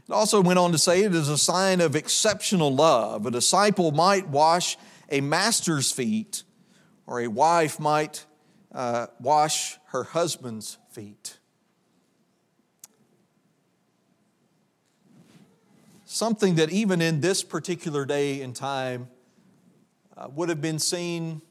It 0.09 0.13
also 0.13 0.43
went 0.43 0.59
on 0.59 0.73
to 0.73 0.79
say 0.79 1.03
it 1.03 1.15
is 1.15 1.29
a 1.29 1.39
sign 1.39 1.81
of 1.81 1.97
exceptional 1.97 2.75
love. 2.75 3.25
A 3.25 3.31
disciple 3.31 3.91
might 3.91 4.29
wash 4.29 4.77
a 5.11 5.21
master's 5.21 5.91
feet, 5.93 6.43
or 7.07 7.21
a 7.21 7.29
wife 7.29 7.79
might 7.79 8.27
uh, 8.75 9.07
wash 9.21 9.79
her 9.87 10.05
husband's 10.05 10.79
feet. 10.91 11.39
Something 16.15 16.55
that 16.55 16.71
even 16.71 17.03
in 17.03 17.21
this 17.21 17.43
particular 17.43 18.05
day 18.05 18.41
and 18.41 18.55
time 18.55 19.09
uh, 20.17 20.29
would 20.33 20.49
have 20.49 20.61
been 20.61 20.79
seen 20.79 21.43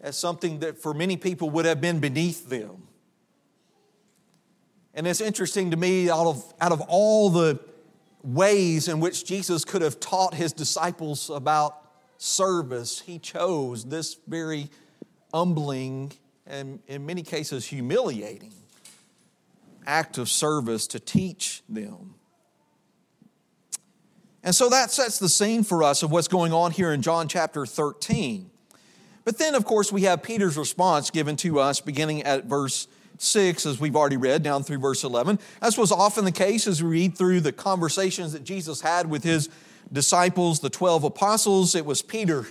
as 0.00 0.16
something 0.16 0.60
that 0.60 0.78
for 0.78 0.94
many 0.94 1.16
people 1.16 1.50
would 1.50 1.64
have 1.64 1.80
been 1.80 1.98
beneath 1.98 2.48
them. 2.48 2.86
And 4.94 5.06
it's 5.06 5.20
interesting 5.20 5.72
to 5.72 5.76
me, 5.76 6.08
out 6.08 6.26
of, 6.26 6.54
out 6.60 6.70
of 6.70 6.80
all 6.82 7.28
the 7.30 7.58
ways 8.22 8.86
in 8.86 9.00
which 9.00 9.24
Jesus 9.24 9.64
could 9.64 9.82
have 9.82 9.98
taught 9.98 10.34
his 10.34 10.52
disciples 10.52 11.28
about 11.28 11.76
service, 12.18 13.00
he 13.00 13.18
chose 13.18 13.84
this 13.84 14.16
very 14.28 14.70
humbling 15.34 16.12
and, 16.46 16.78
in 16.86 17.04
many 17.04 17.22
cases, 17.22 17.66
humiliating 17.66 18.52
act 19.86 20.18
of 20.18 20.28
service 20.28 20.86
to 20.86 21.00
teach 21.00 21.62
them. 21.68 22.14
And 24.44 24.54
so 24.54 24.68
that 24.70 24.90
sets 24.90 25.18
the 25.18 25.28
scene 25.28 25.62
for 25.62 25.82
us 25.82 26.02
of 26.02 26.10
what's 26.10 26.28
going 26.28 26.52
on 26.52 26.72
here 26.72 26.92
in 26.92 27.00
John 27.00 27.28
chapter 27.28 27.64
13. 27.64 28.50
But 29.24 29.38
then, 29.38 29.54
of 29.54 29.64
course, 29.64 29.92
we 29.92 30.02
have 30.02 30.22
Peter's 30.22 30.56
response 30.56 31.10
given 31.10 31.36
to 31.36 31.60
us 31.60 31.80
beginning 31.80 32.22
at 32.24 32.46
verse 32.46 32.88
6, 33.18 33.66
as 33.66 33.78
we've 33.78 33.94
already 33.94 34.16
read, 34.16 34.42
down 34.42 34.64
through 34.64 34.78
verse 34.78 35.04
11. 35.04 35.38
As 35.60 35.78
was 35.78 35.92
often 35.92 36.24
the 36.24 36.32
case 36.32 36.66
as 36.66 36.82
we 36.82 36.90
read 36.90 37.16
through 37.16 37.40
the 37.40 37.52
conversations 37.52 38.32
that 38.32 38.42
Jesus 38.42 38.80
had 38.80 39.08
with 39.08 39.22
his 39.22 39.48
disciples, 39.92 40.58
the 40.58 40.70
12 40.70 41.04
apostles, 41.04 41.76
it 41.76 41.86
was 41.86 42.02
Peter 42.02 42.46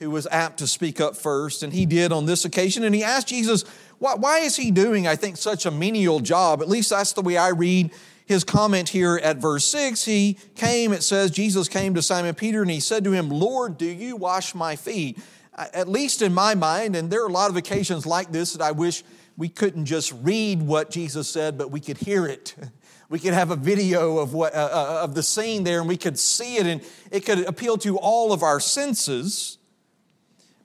who 0.00 0.10
was 0.10 0.26
apt 0.30 0.58
to 0.58 0.66
speak 0.66 1.00
up 1.00 1.14
first, 1.14 1.62
and 1.62 1.72
he 1.72 1.86
did 1.86 2.10
on 2.10 2.24
this 2.24 2.44
occasion. 2.44 2.82
And 2.82 2.94
he 2.94 3.04
asked 3.04 3.28
Jesus, 3.28 3.64
why, 3.98 4.14
why 4.14 4.38
is 4.38 4.56
he 4.56 4.70
doing, 4.70 5.06
I 5.06 5.14
think, 5.14 5.36
such 5.36 5.66
a 5.66 5.70
menial 5.70 6.20
job? 6.20 6.62
At 6.62 6.68
least 6.68 6.90
that's 6.90 7.12
the 7.12 7.20
way 7.20 7.36
I 7.36 7.50
read 7.50 7.92
his 8.30 8.44
comment 8.44 8.90
here 8.90 9.20
at 9.24 9.38
verse 9.38 9.64
6, 9.64 10.04
he 10.04 10.38
came, 10.54 10.92
it 10.92 11.02
says, 11.02 11.32
Jesus 11.32 11.68
came 11.68 11.94
to 11.94 12.00
Simon 12.00 12.32
Peter 12.36 12.62
and 12.62 12.70
he 12.70 12.78
said 12.78 13.02
to 13.02 13.10
him, 13.10 13.28
Lord, 13.28 13.76
do 13.76 13.86
you 13.86 14.14
wash 14.14 14.54
my 14.54 14.76
feet? 14.76 15.18
At 15.56 15.88
least 15.88 16.22
in 16.22 16.32
my 16.32 16.54
mind, 16.54 16.94
and 16.94 17.10
there 17.10 17.24
are 17.24 17.28
a 17.28 17.32
lot 17.32 17.50
of 17.50 17.56
occasions 17.56 18.06
like 18.06 18.30
this 18.30 18.52
that 18.52 18.62
I 18.62 18.70
wish 18.70 19.02
we 19.36 19.48
couldn't 19.48 19.86
just 19.86 20.12
read 20.22 20.62
what 20.62 20.90
Jesus 20.90 21.28
said, 21.28 21.58
but 21.58 21.72
we 21.72 21.80
could 21.80 21.98
hear 21.98 22.24
it. 22.24 22.54
We 23.08 23.18
could 23.18 23.34
have 23.34 23.50
a 23.50 23.56
video 23.56 24.18
of, 24.18 24.34
what, 24.34 24.54
uh, 24.54 24.68
uh, 24.70 25.00
of 25.02 25.16
the 25.16 25.24
scene 25.24 25.64
there 25.64 25.80
and 25.80 25.88
we 25.88 25.96
could 25.96 26.16
see 26.16 26.58
it 26.58 26.66
and 26.68 26.80
it 27.10 27.26
could 27.26 27.40
appeal 27.40 27.76
to 27.78 27.98
all 27.98 28.32
of 28.32 28.44
our 28.44 28.60
senses. 28.60 29.58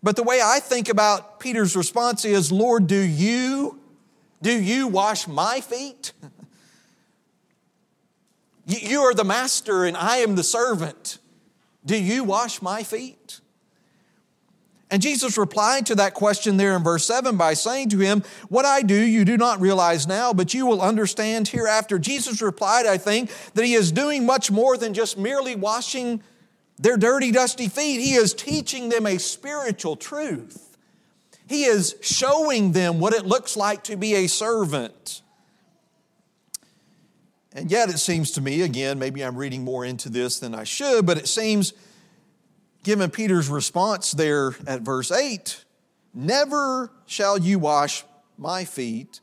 But 0.03 0.15
the 0.15 0.21
way 0.21 0.41
I 0.43 0.59
think 0.59 0.87
about 0.87 1.39
Peter's 1.39 1.75
response 1.75 2.23
is, 2.23 2.51
Lord, 2.51 2.85
do 2.85 2.99
you, 2.99 3.79
do 4.43 4.51
you 4.51 4.87
wash 4.87 5.27
my 5.27 5.59
feet? 5.59 6.13
You 8.65 9.01
are 9.01 9.13
the 9.13 9.23
master 9.23 9.85
and 9.85 9.95
I 9.95 10.17
am 10.17 10.35
the 10.35 10.43
servant. 10.43 11.19
Do 11.85 12.01
you 12.01 12.23
wash 12.23 12.61
my 12.61 12.83
feet? 12.83 13.41
And 14.91 15.01
Jesus 15.01 15.37
replied 15.37 15.87
to 15.87 15.95
that 15.95 16.13
question 16.13 16.57
there 16.57 16.75
in 16.75 16.83
verse 16.83 17.05
7 17.05 17.37
by 17.37 17.53
saying 17.53 17.89
to 17.89 17.99
him, 17.99 18.23
What 18.49 18.65
I 18.65 18.81
do 18.81 18.95
you 18.95 19.25
do 19.25 19.35
not 19.35 19.59
realize 19.59 20.07
now, 20.07 20.31
but 20.31 20.53
you 20.53 20.65
will 20.65 20.81
understand 20.81 21.47
hereafter. 21.47 21.97
Jesus 21.97 22.41
replied, 22.41 22.85
I 22.85 22.97
think, 22.97 23.31
that 23.55 23.65
he 23.65 23.73
is 23.73 23.91
doing 23.91 24.25
much 24.25 24.51
more 24.51 24.77
than 24.77 24.93
just 24.93 25.17
merely 25.17 25.55
washing 25.55 26.21
their 26.77 26.97
dirty, 26.97 27.31
dusty 27.31 27.67
feet. 27.67 27.99
He 27.99 28.13
is 28.13 28.33
teaching 28.33 28.89
them 28.89 29.05
a 29.07 29.17
spiritual 29.17 29.95
truth. 29.95 30.77
He 31.47 31.65
is 31.65 31.95
showing 32.01 32.71
them 32.71 32.99
what 32.99 33.13
it 33.13 33.25
looks 33.25 33.57
like 33.57 33.83
to 33.85 33.95
be 33.95 34.15
a 34.15 34.27
servant. 34.27 35.21
And 37.55 37.71
yet, 37.71 37.89
it 37.89 37.99
seems 37.99 38.31
to 38.31 38.41
me, 38.41 38.63
again, 38.63 38.99
maybe 38.99 39.23
I'm 39.23 39.37
reading 39.37 39.63
more 39.63 39.85
into 39.85 40.09
this 40.09 40.39
than 40.39 40.53
I 40.53 40.65
should, 40.65 41.05
but 41.05 41.17
it 41.17 41.27
seems, 41.27 41.71
given 42.83 43.09
Peter's 43.09 43.47
response 43.47 44.11
there 44.11 44.53
at 44.67 44.81
verse 44.81 45.09
8, 45.09 45.63
never 46.13 46.91
shall 47.05 47.37
you 47.37 47.57
wash 47.57 48.03
my 48.37 48.65
feet, 48.65 49.21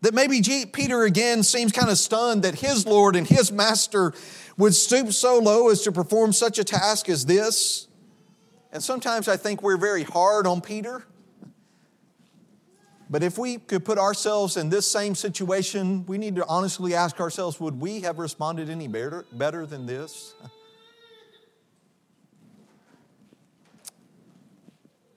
that 0.00 0.14
maybe 0.14 0.40
Peter 0.72 1.02
again 1.02 1.42
seems 1.42 1.72
kind 1.72 1.90
of 1.90 1.98
stunned 1.98 2.42
that 2.42 2.54
his 2.54 2.86
Lord 2.86 3.16
and 3.16 3.26
his 3.26 3.52
Master 3.52 4.14
would 4.56 4.74
stoop 4.74 5.12
so 5.12 5.38
low 5.38 5.68
as 5.68 5.82
to 5.82 5.92
perform 5.92 6.32
such 6.32 6.58
a 6.58 6.64
task 6.64 7.10
as 7.10 7.26
this. 7.26 7.86
And 8.72 8.82
sometimes 8.82 9.28
I 9.28 9.36
think 9.36 9.62
we're 9.62 9.76
very 9.76 10.04
hard 10.04 10.46
on 10.46 10.62
Peter. 10.62 11.04
But 13.14 13.22
if 13.22 13.38
we 13.38 13.58
could 13.58 13.84
put 13.84 13.96
ourselves 13.96 14.56
in 14.56 14.70
this 14.70 14.90
same 14.90 15.14
situation, 15.14 16.04
we 16.06 16.18
need 16.18 16.34
to 16.34 16.44
honestly 16.48 16.96
ask 16.96 17.20
ourselves 17.20 17.60
would 17.60 17.80
we 17.80 18.00
have 18.00 18.18
responded 18.18 18.68
any 18.68 18.88
better, 18.88 19.24
better 19.30 19.66
than 19.66 19.86
this? 19.86 20.34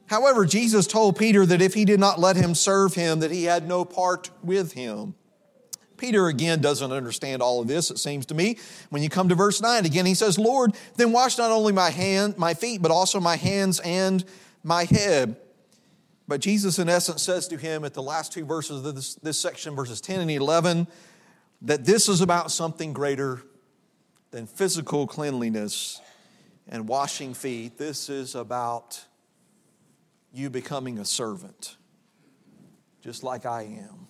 However, 0.06 0.46
Jesus 0.46 0.86
told 0.86 1.18
Peter 1.18 1.44
that 1.48 1.60
if 1.60 1.74
he 1.74 1.86
did 1.86 2.00
not 2.00 2.20
let 2.20 2.36
him 2.36 2.54
serve 2.54 2.94
him, 2.94 3.22
that 3.22 3.32
he 3.32 3.46
had 3.46 3.68
no 3.68 3.84
part 3.84 4.30
with 4.44 4.74
him. 4.74 5.16
Peter 5.98 6.28
again 6.28 6.62
doesn't 6.62 6.92
understand 6.92 7.42
all 7.42 7.62
of 7.62 7.68
this, 7.68 7.90
it 7.90 7.98
seems 7.98 8.28
to 8.28 8.36
me. 8.36 8.60
When 8.92 9.02
you 9.02 9.10
come 9.10 9.28
to 9.30 9.34
verse 9.34 9.60
9, 9.60 9.88
again 9.88 10.06
he 10.06 10.14
says, 10.14 10.38
Lord, 10.38 10.76
then 10.98 11.12
wash 11.12 11.40
not 11.40 11.50
only 11.50 11.74
my 11.74 11.90
hand, 11.90 12.38
my 12.38 12.54
feet, 12.54 12.80
but 12.80 12.92
also 12.92 13.20
my 13.20 13.38
hands 13.38 13.80
and 13.80 14.24
my 14.64 14.84
head. 14.84 15.36
But 16.28 16.42
Jesus, 16.42 16.78
in 16.78 16.90
essence, 16.90 17.22
says 17.22 17.48
to 17.48 17.58
him 17.58 17.86
at 17.86 17.94
the 17.94 18.04
last 18.04 18.34
two 18.34 18.44
verses 18.44 18.86
of 18.86 18.96
this, 18.96 19.16
this 19.16 19.40
section, 19.40 19.76
verses 19.76 20.02
10 20.02 20.20
and 20.20 20.32
11, 20.32 20.88
that 21.62 21.86
this 21.86 22.10
is 22.10 22.22
about 22.22 22.52
something 22.52 22.92
greater 22.92 23.42
than 24.32 24.46
physical 24.46 25.08
cleanliness 25.08 26.02
and 26.68 26.88
washing 26.88 27.34
feet. 27.34 27.78
This 27.78 28.10
is 28.10 28.36
about 28.36 29.06
you 30.34 30.50
becoming 30.50 31.00
a 31.00 31.06
servant, 31.06 31.78
just 33.02 33.24
like 33.24 33.46
I 33.46 33.64
am. 33.64 34.08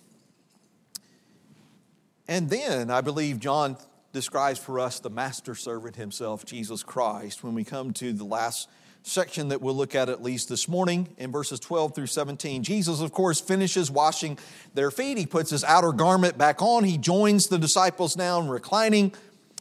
And 2.26 2.50
then 2.50 2.90
I 2.90 3.00
believe 3.00 3.38
John 3.38 3.76
describes 4.12 4.58
for 4.58 4.80
us 4.80 4.98
the 4.98 5.08
master 5.08 5.54
servant 5.54 5.96
himself, 5.96 6.44
Jesus 6.44 6.82
Christ, 6.82 7.44
when 7.44 7.54
we 7.54 7.64
come 7.64 7.92
to 7.94 8.12
the 8.12 8.24
last 8.24 8.68
section 9.08 9.48
that 9.48 9.60
we'll 9.62 9.74
look 9.74 9.94
at 9.94 10.08
at 10.08 10.22
least 10.22 10.48
this 10.48 10.68
morning 10.68 11.08
in 11.18 11.32
verses 11.32 11.58
12 11.60 11.94
through 11.94 12.06
17. 12.06 12.62
Jesus, 12.62 13.00
of 13.00 13.12
course, 13.12 13.40
finishes 13.40 13.90
washing 13.90 14.38
their 14.74 14.90
feet. 14.90 15.18
He 15.18 15.26
puts 15.26 15.50
his 15.50 15.64
outer 15.64 15.92
garment 15.92 16.36
back 16.36 16.60
on. 16.60 16.84
He 16.84 16.98
joins 16.98 17.48
the 17.48 17.58
disciples 17.58 18.16
now 18.16 18.40
in 18.40 18.48
reclining 18.48 19.12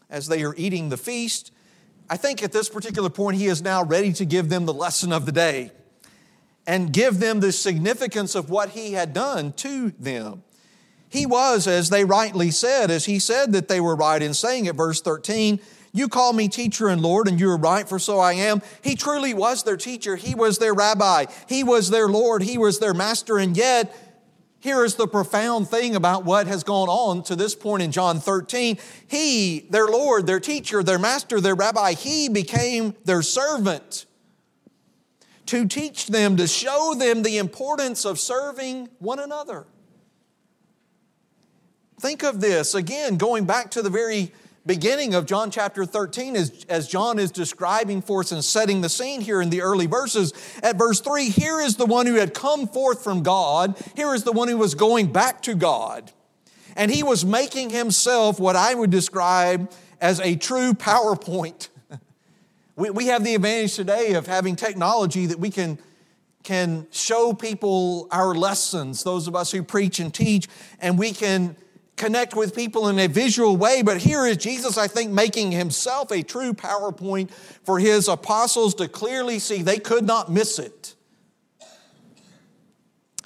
as 0.09 0.27
they 0.27 0.43
are 0.43 0.53
eating 0.57 0.89
the 0.89 0.97
feast. 0.97 1.51
I 2.09 2.17
think 2.17 2.43
at 2.43 2.51
this 2.51 2.69
particular 2.69 3.09
point, 3.09 3.37
he 3.37 3.47
is 3.47 3.61
now 3.61 3.83
ready 3.83 4.13
to 4.13 4.25
give 4.25 4.49
them 4.49 4.65
the 4.65 4.73
lesson 4.73 5.11
of 5.11 5.25
the 5.25 5.31
day 5.31 5.71
and 6.65 6.91
give 6.91 7.19
them 7.19 7.39
the 7.39 7.51
significance 7.51 8.35
of 8.35 8.49
what 8.49 8.69
he 8.69 8.93
had 8.93 9.13
done 9.13 9.53
to 9.53 9.91
them. 9.91 10.43
He 11.09 11.25
was, 11.25 11.67
as 11.67 11.89
they 11.89 12.03
rightly 12.03 12.51
said, 12.51 12.91
as 12.91 13.05
he 13.05 13.19
said 13.19 13.53
that 13.53 13.69
they 13.69 13.79
were 13.79 13.95
right 13.95 14.21
in 14.21 14.33
saying 14.33 14.65
it, 14.65 14.75
verse 14.75 15.01
13, 15.01 15.59
you 15.93 16.07
call 16.07 16.33
me 16.33 16.47
teacher 16.47 16.87
and 16.87 17.01
Lord, 17.01 17.27
and 17.27 17.39
you 17.39 17.49
are 17.49 17.57
right, 17.57 17.87
for 17.87 17.99
so 17.99 18.19
I 18.19 18.33
am. 18.33 18.61
He 18.81 18.95
truly 18.95 19.33
was 19.33 19.63
their 19.63 19.77
teacher. 19.77 20.15
He 20.15 20.35
was 20.35 20.59
their 20.59 20.73
rabbi. 20.73 21.25
He 21.47 21.63
was 21.63 21.89
their 21.89 22.07
Lord. 22.07 22.43
He 22.43 22.57
was 22.57 22.79
their 22.79 22.93
master. 22.93 23.37
And 23.37 23.55
yet, 23.55 23.95
here 24.59 24.83
is 24.83 24.95
the 24.95 25.07
profound 25.07 25.69
thing 25.69 25.95
about 25.95 26.25
what 26.25 26.47
has 26.47 26.63
gone 26.63 26.89
on 26.89 27.23
to 27.23 27.35
this 27.35 27.55
point 27.55 27.83
in 27.83 27.91
John 27.91 28.19
13. 28.19 28.77
He, 29.07 29.67
their 29.69 29.87
Lord, 29.87 30.27
their 30.27 30.39
teacher, 30.39 30.83
their 30.83 30.99
master, 30.99 31.39
their 31.39 31.55
rabbi, 31.55 31.93
he 31.93 32.27
became 32.27 32.95
their 33.05 33.21
servant 33.21 34.05
to 35.45 35.67
teach 35.67 36.07
them, 36.07 36.37
to 36.37 36.47
show 36.47 36.93
them 36.97 37.23
the 37.23 37.37
importance 37.37 38.05
of 38.05 38.19
serving 38.19 38.89
one 38.99 39.19
another. 39.19 39.65
Think 41.99 42.23
of 42.23 42.41
this 42.41 42.75
again, 42.75 43.17
going 43.17 43.45
back 43.45 43.71
to 43.71 43.81
the 43.81 43.89
very 43.89 44.31
beginning 44.67 45.15
of 45.15 45.25
John 45.25 45.49
chapter 45.49 45.85
13, 45.85 46.35
as, 46.35 46.65
as 46.69 46.87
John 46.87 47.17
is 47.17 47.31
describing 47.31 48.01
for 48.01 48.19
us 48.19 48.31
and 48.31 48.43
setting 48.43 48.81
the 48.81 48.89
scene 48.89 49.21
here 49.21 49.41
in 49.41 49.49
the 49.49 49.61
early 49.61 49.87
verses. 49.87 50.33
At 50.61 50.77
verse 50.77 50.99
3, 50.99 51.29
here 51.29 51.59
is 51.61 51.77
the 51.77 51.85
one 51.85 52.05
who 52.05 52.15
had 52.15 52.33
come 52.33 52.67
forth 52.67 53.03
from 53.03 53.23
God, 53.23 53.81
here 53.95 54.13
is 54.13 54.23
the 54.23 54.33
one 54.33 54.49
who 54.49 54.57
was 54.57 54.75
going 54.75 55.11
back 55.11 55.41
to 55.43 55.55
God. 55.55 56.11
And 56.75 56.91
he 56.91 57.01
was 57.01 57.25
making 57.25 57.71
himself 57.71 58.39
what 58.39 58.55
I 58.55 58.75
would 58.75 58.91
describe 58.91 59.71
as 59.99 60.19
a 60.19 60.35
true 60.35 60.73
PowerPoint. 60.73 61.69
we, 62.75 62.91
we 62.91 63.07
have 63.07 63.23
the 63.23 63.33
advantage 63.33 63.75
today 63.75 64.13
of 64.13 64.27
having 64.27 64.55
technology 64.55 65.25
that 65.25 65.39
we 65.39 65.49
can 65.49 65.79
can 66.43 66.87
show 66.91 67.33
people 67.33 68.07
our 68.09 68.33
lessons, 68.33 69.03
those 69.03 69.27
of 69.27 69.35
us 69.35 69.51
who 69.51 69.61
preach 69.61 69.99
and 69.99 70.13
teach, 70.13 70.47
and 70.79 70.97
we 70.97 71.11
can 71.11 71.57
connect 71.97 72.35
with 72.35 72.55
people 72.55 72.87
in 72.87 72.99
a 72.99 73.07
visual 73.07 73.57
way, 73.57 73.81
but 73.81 73.97
here 73.97 74.25
is 74.25 74.37
Jesus, 74.37 74.77
I 74.77 74.87
think, 74.87 75.11
making 75.11 75.51
himself 75.51 76.11
a 76.11 76.23
true 76.23 76.53
PowerPoint 76.53 77.31
for 77.31 77.79
his 77.79 78.07
apostles 78.07 78.75
to 78.75 78.87
clearly 78.87 79.39
see 79.39 79.63
they 79.63 79.79
could 79.79 80.05
not 80.05 80.31
miss 80.31 80.59
it. 80.59 80.95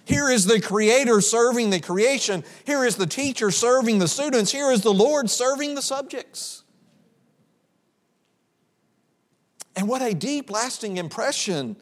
Here 0.06 0.30
is 0.30 0.46
the 0.46 0.60
Creator 0.60 1.22
serving 1.22 1.70
the 1.70 1.80
creation. 1.80 2.44
Here 2.66 2.84
is 2.84 2.96
the 2.96 3.06
teacher 3.06 3.52
serving 3.52 4.00
the 4.00 4.08
students. 4.08 4.52
Here 4.52 4.72
is 4.72 4.82
the 4.82 4.94
Lord 4.94 5.30
serving 5.30 5.76
the 5.76 5.82
subjects. 5.82 6.64
And 9.76 9.88
what 9.88 10.02
a 10.02 10.14
deep, 10.14 10.50
lasting 10.50 10.98
impression 10.98 11.78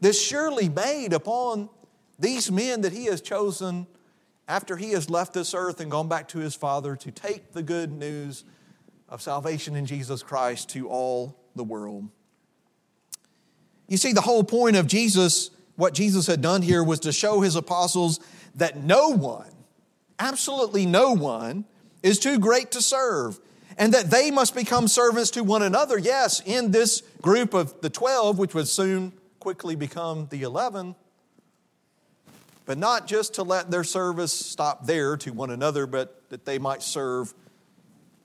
this 0.00 0.20
surely 0.20 0.68
made 0.68 1.12
upon 1.12 1.70
these 2.18 2.50
men 2.50 2.80
that 2.82 2.92
He 2.92 3.06
has 3.06 3.20
chosen 3.20 3.86
after 4.48 4.76
he 4.76 4.90
has 4.92 5.08
left 5.08 5.34
this 5.34 5.54
earth 5.54 5.80
and 5.80 5.90
gone 5.90 6.08
back 6.08 6.28
to 6.28 6.38
his 6.38 6.54
Father 6.54 6.96
to 6.96 7.10
take 7.10 7.52
the 7.52 7.62
good 7.62 7.92
news 7.92 8.44
of 9.08 9.22
salvation 9.22 9.76
in 9.76 9.86
Jesus 9.86 10.22
Christ 10.22 10.70
to 10.70 10.88
all 10.88 11.38
the 11.54 11.64
world. 11.64 12.08
You 13.88 13.96
see, 13.96 14.12
the 14.12 14.22
whole 14.22 14.44
point 14.44 14.76
of 14.76 14.86
Jesus, 14.86 15.50
what 15.76 15.92
Jesus 15.94 16.26
had 16.26 16.40
done 16.40 16.62
here, 16.62 16.82
was 16.82 17.00
to 17.00 17.12
show 17.12 17.40
his 17.40 17.56
apostles 17.56 18.20
that 18.54 18.78
no 18.78 19.10
one, 19.10 19.50
absolutely 20.18 20.86
no 20.86 21.12
one, 21.12 21.66
is 22.02 22.18
too 22.18 22.38
great 22.38 22.70
to 22.72 22.82
serve, 22.82 23.38
and 23.78 23.92
that 23.94 24.10
they 24.10 24.30
must 24.30 24.54
become 24.54 24.88
servants 24.88 25.30
to 25.32 25.44
one 25.44 25.62
another. 25.62 25.98
Yes, 25.98 26.42
in 26.44 26.70
this 26.70 27.02
group 27.20 27.54
of 27.54 27.80
the 27.80 27.90
12, 27.90 28.38
which 28.38 28.54
would 28.54 28.68
soon 28.68 29.12
quickly 29.40 29.76
become 29.76 30.26
the 30.30 30.42
11, 30.42 30.94
but 32.64 32.78
not 32.78 33.06
just 33.06 33.34
to 33.34 33.42
let 33.42 33.70
their 33.70 33.84
service 33.84 34.32
stop 34.32 34.86
there 34.86 35.16
to 35.18 35.32
one 35.32 35.50
another, 35.50 35.86
but 35.86 36.28
that 36.30 36.44
they 36.44 36.58
might 36.58 36.82
serve 36.82 37.34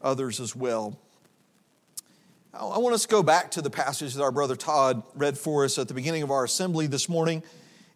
others 0.02 0.40
as 0.40 0.56
well. 0.56 1.00
I 2.54 2.80
want 2.80 2.96
us 2.96 3.04
to 3.04 3.08
go 3.08 3.22
back 3.22 3.52
to 3.52 3.62
the 3.62 3.70
passage 3.70 4.16
that 4.16 4.24
our 4.24 4.32
brother 4.32 4.56
Todd 4.56 5.04
read 5.16 5.38
for 5.38 5.64
us 5.64 5.78
at 5.78 5.88
the 5.88 5.94
beginning 5.94 6.24
of 6.24 6.32
our 6.32 6.44
assembly 6.44 6.88
this 6.88 7.08
morning 7.08 7.44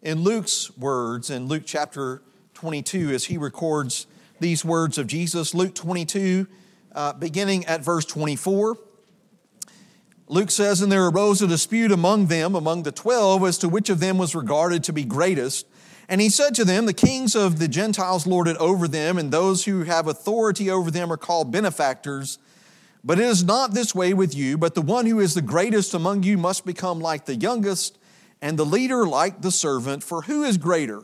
in 0.02 0.20
Luke's 0.20 0.76
words, 0.76 1.30
in 1.30 1.46
Luke 1.46 1.62
chapter 1.66 2.22
22, 2.54 3.10
as 3.10 3.24
he 3.24 3.38
records 3.38 4.06
these 4.38 4.64
words 4.64 4.98
of 4.98 5.06
Jesus. 5.06 5.54
Luke 5.54 5.74
22, 5.74 6.46
uh, 6.94 7.12
beginning 7.14 7.64
at 7.66 7.82
verse 7.82 8.04
24. 8.04 8.76
Luke 10.28 10.50
says, 10.50 10.80
And 10.80 10.90
there 10.90 11.06
arose 11.06 11.42
a 11.42 11.46
dispute 11.46 11.92
among 11.92 12.26
them, 12.26 12.54
among 12.54 12.84
the 12.84 12.92
twelve, 12.92 13.42
as 13.44 13.58
to 13.58 13.68
which 13.68 13.90
of 13.90 14.00
them 14.00 14.16
was 14.16 14.34
regarded 14.34 14.84
to 14.84 14.92
be 14.92 15.04
greatest. 15.04 15.66
And 16.12 16.20
he 16.20 16.28
said 16.28 16.54
to 16.56 16.66
them, 16.66 16.84
The 16.84 16.92
kings 16.92 17.34
of 17.34 17.58
the 17.58 17.68
Gentiles 17.68 18.26
lord 18.26 18.46
it 18.46 18.58
over 18.58 18.86
them, 18.86 19.16
and 19.16 19.32
those 19.32 19.64
who 19.64 19.84
have 19.84 20.06
authority 20.06 20.68
over 20.68 20.90
them 20.90 21.10
are 21.10 21.16
called 21.16 21.50
benefactors. 21.50 22.38
But 23.02 23.18
it 23.18 23.24
is 23.24 23.42
not 23.42 23.72
this 23.72 23.94
way 23.94 24.12
with 24.12 24.34
you, 24.34 24.58
but 24.58 24.74
the 24.74 24.82
one 24.82 25.06
who 25.06 25.20
is 25.20 25.32
the 25.32 25.40
greatest 25.40 25.94
among 25.94 26.22
you 26.22 26.36
must 26.36 26.66
become 26.66 27.00
like 27.00 27.24
the 27.24 27.34
youngest, 27.34 27.98
and 28.42 28.58
the 28.58 28.66
leader 28.66 29.06
like 29.06 29.40
the 29.40 29.50
servant. 29.50 30.02
For 30.02 30.20
who 30.20 30.42
is 30.42 30.58
greater, 30.58 31.02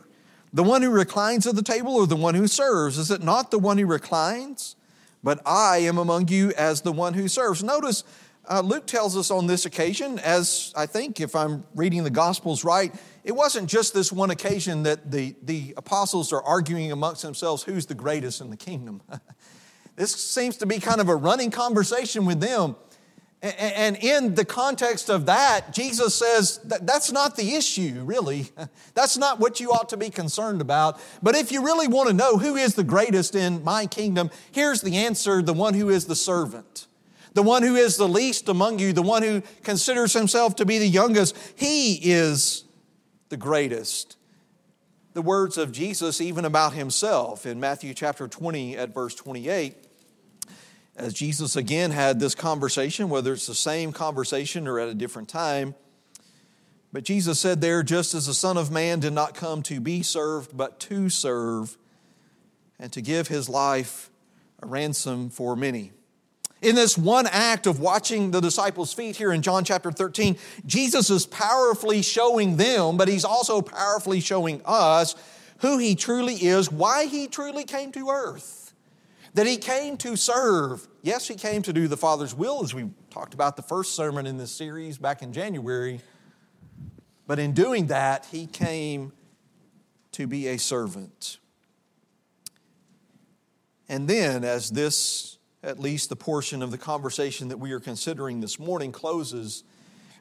the 0.53 0.61
one 0.61 0.83
who 0.83 0.91
reclines 0.91 1.47
at 1.47 1.55
the 1.55 1.63
table 1.63 1.95
or 1.95 2.05
the 2.05 2.15
one 2.15 2.35
who 2.35 2.45
serves? 2.45 2.99
Is 2.99 3.09
it 3.09 3.23
not 3.23 3.49
the 3.49 3.57
one 3.57 3.79
who 3.79 3.87
reclines? 3.87 4.75
But 5.23 5.41
I 5.43 5.79
am 5.79 5.97
among 5.97 6.27
you 6.27 6.51
as 6.51 6.81
the 6.81 6.91
one 6.91 7.15
who 7.15 7.27
serves. 7.27 7.63
Notice 7.63 8.03
uh, 8.47 8.61
Luke 8.61 8.87
tells 8.87 9.17
us 9.17 9.29
on 9.29 9.47
this 9.47 9.65
occasion, 9.65 10.17
as 10.19 10.73
I 10.75 10.85
think, 10.85 11.19
if 11.19 11.35
I'm 11.35 11.63
reading 11.75 12.03
the 12.03 12.09
Gospels 12.09 12.63
right, 12.63 12.93
it 13.29 13.35
wasn't 13.35 13.69
just 13.69 13.93
this 13.93 14.11
one 14.11 14.31
occasion 14.31 14.81
that 14.83 15.11
the, 15.11 15.35
the 15.43 15.75
apostles 15.77 16.33
are 16.33 16.41
arguing 16.41 16.91
amongst 16.91 17.21
themselves 17.21 17.61
who's 17.61 17.85
the 17.85 17.93
greatest 17.93 18.41
in 18.41 18.49
the 18.49 18.57
kingdom. 18.57 19.03
this 19.95 20.15
seems 20.15 20.57
to 20.57 20.65
be 20.65 20.79
kind 20.79 20.99
of 20.99 21.09
a 21.09 21.15
running 21.15 21.51
conversation 21.51 22.25
with 22.25 22.39
them. 22.39 22.75
And 23.43 23.97
in 23.97 24.33
the 24.33 24.45
context 24.45 25.11
of 25.11 25.27
that, 25.27 25.73
Jesus 25.73 26.15
says 26.15 26.57
that 26.65 26.87
that's 26.87 27.11
not 27.11 27.35
the 27.35 27.53
issue, 27.53 28.01
really. 28.03 28.49
That's 28.95 29.15
not 29.15 29.39
what 29.39 29.59
you 29.59 29.71
ought 29.71 29.89
to 29.89 29.97
be 29.97 30.09
concerned 30.09 30.59
about. 30.59 30.99
But 31.21 31.35
if 31.35 31.51
you 31.51 31.63
really 31.63 31.87
want 31.87 32.09
to 32.09 32.15
know 32.15 32.37
who 32.37 32.55
is 32.55 32.73
the 32.73 32.83
greatest 32.83 33.35
in 33.35 33.63
my 33.63 33.85
kingdom, 33.85 34.31
here's 34.51 34.81
the 34.81 34.97
answer 34.97 35.43
the 35.43 35.53
one 35.53 35.75
who 35.75 35.89
is 35.89 36.05
the 36.05 36.15
servant 36.15 36.87
the 37.35 37.43
one 37.43 37.61
who 37.61 37.75
is 37.75 37.95
the 37.95 38.07
least 38.07 38.49
among 38.49 38.79
you, 38.79 38.91
the 38.91 39.03
one 39.03 39.21
who 39.21 39.41
considers 39.63 40.13
himself 40.13 40.55
to 40.55 40.65
be 40.65 40.79
the 40.79 40.87
youngest, 40.87 41.37
he 41.55 41.93
is 42.11 42.65
the 43.29 43.37
greatest. 43.37 44.17
The 45.13 45.21
words 45.21 45.57
of 45.57 45.71
Jesus, 45.71 46.21
even 46.21 46.45
about 46.45 46.73
himself, 46.73 47.45
in 47.45 47.59
Matthew 47.59 47.93
chapter 47.93 48.27
20 48.27 48.77
at 48.77 48.93
verse 48.93 49.15
28, 49.15 49.75
as 50.95 51.13
Jesus 51.13 51.55
again 51.55 51.91
had 51.91 52.19
this 52.19 52.35
conversation, 52.35 53.09
whether 53.09 53.33
it's 53.33 53.47
the 53.47 53.55
same 53.55 53.91
conversation 53.93 54.67
or 54.67 54.79
at 54.79 54.89
a 54.89 54.93
different 54.93 55.29
time. 55.29 55.73
But 56.91 57.03
Jesus 57.03 57.39
said 57.39 57.61
there, 57.61 57.83
just 57.83 58.13
as 58.13 58.25
the 58.25 58.33
Son 58.33 58.57
of 58.57 58.71
Man 58.71 58.99
did 58.99 59.13
not 59.13 59.35
come 59.35 59.63
to 59.63 59.79
be 59.79 60.01
served, 60.01 60.57
but 60.57 60.79
to 60.81 61.09
serve, 61.09 61.77
and 62.79 62.91
to 62.93 63.01
give 63.01 63.27
his 63.27 63.47
life 63.47 64.09
a 64.61 64.67
ransom 64.67 65.29
for 65.29 65.55
many. 65.55 65.91
In 66.61 66.75
this 66.75 66.97
one 66.97 67.25
act 67.27 67.67
of 67.67 67.79
watching 67.79 68.31
the 68.31 68.41
disciples' 68.41 68.91
feet 68.91 69.15
here 69.15 69.31
in 69.31 69.41
John 69.41 69.63
chapter 69.63 69.91
13, 69.91 70.37
Jesus 70.65 71.09
is 71.09 71.25
powerfully 71.25 72.01
showing 72.01 72.57
them, 72.57 72.97
but 72.97 73.07
he's 73.07 73.23
also 73.23 73.61
powerfully 73.61 74.19
showing 74.19 74.61
us 74.65 75.15
who 75.59 75.77
he 75.77 75.95
truly 75.95 76.35
is, 76.35 76.71
why 76.71 77.05
he 77.05 77.27
truly 77.27 77.63
came 77.63 77.91
to 77.93 78.09
earth. 78.09 78.73
That 79.35 79.47
he 79.47 79.57
came 79.57 79.95
to 79.97 80.17
serve. 80.17 80.87
Yes, 81.01 81.27
he 81.27 81.35
came 81.35 81.61
to 81.61 81.71
do 81.71 81.87
the 81.87 81.97
Father's 81.97 82.35
will, 82.35 82.63
as 82.63 82.73
we 82.73 82.89
talked 83.09 83.33
about 83.33 83.55
the 83.55 83.61
first 83.61 83.95
sermon 83.95 84.25
in 84.25 84.37
this 84.37 84.51
series 84.51 84.97
back 84.97 85.21
in 85.21 85.31
January. 85.31 86.01
But 87.25 87.39
in 87.39 87.53
doing 87.53 87.87
that, 87.87 88.25
he 88.31 88.47
came 88.47 89.13
to 90.13 90.27
be 90.27 90.47
a 90.47 90.57
servant. 90.57 91.37
And 93.87 94.07
then, 94.07 94.43
as 94.43 94.71
this, 94.71 95.38
at 95.63 95.79
least 95.79 96.09
the 96.09 96.15
portion 96.15 96.61
of 96.61 96.71
the 96.71 96.77
conversation 96.77 97.49
that 97.49 97.57
we 97.57 97.71
are 97.71 97.79
considering 97.79 98.39
this 98.41 98.59
morning, 98.59 98.91
closes 98.91 99.63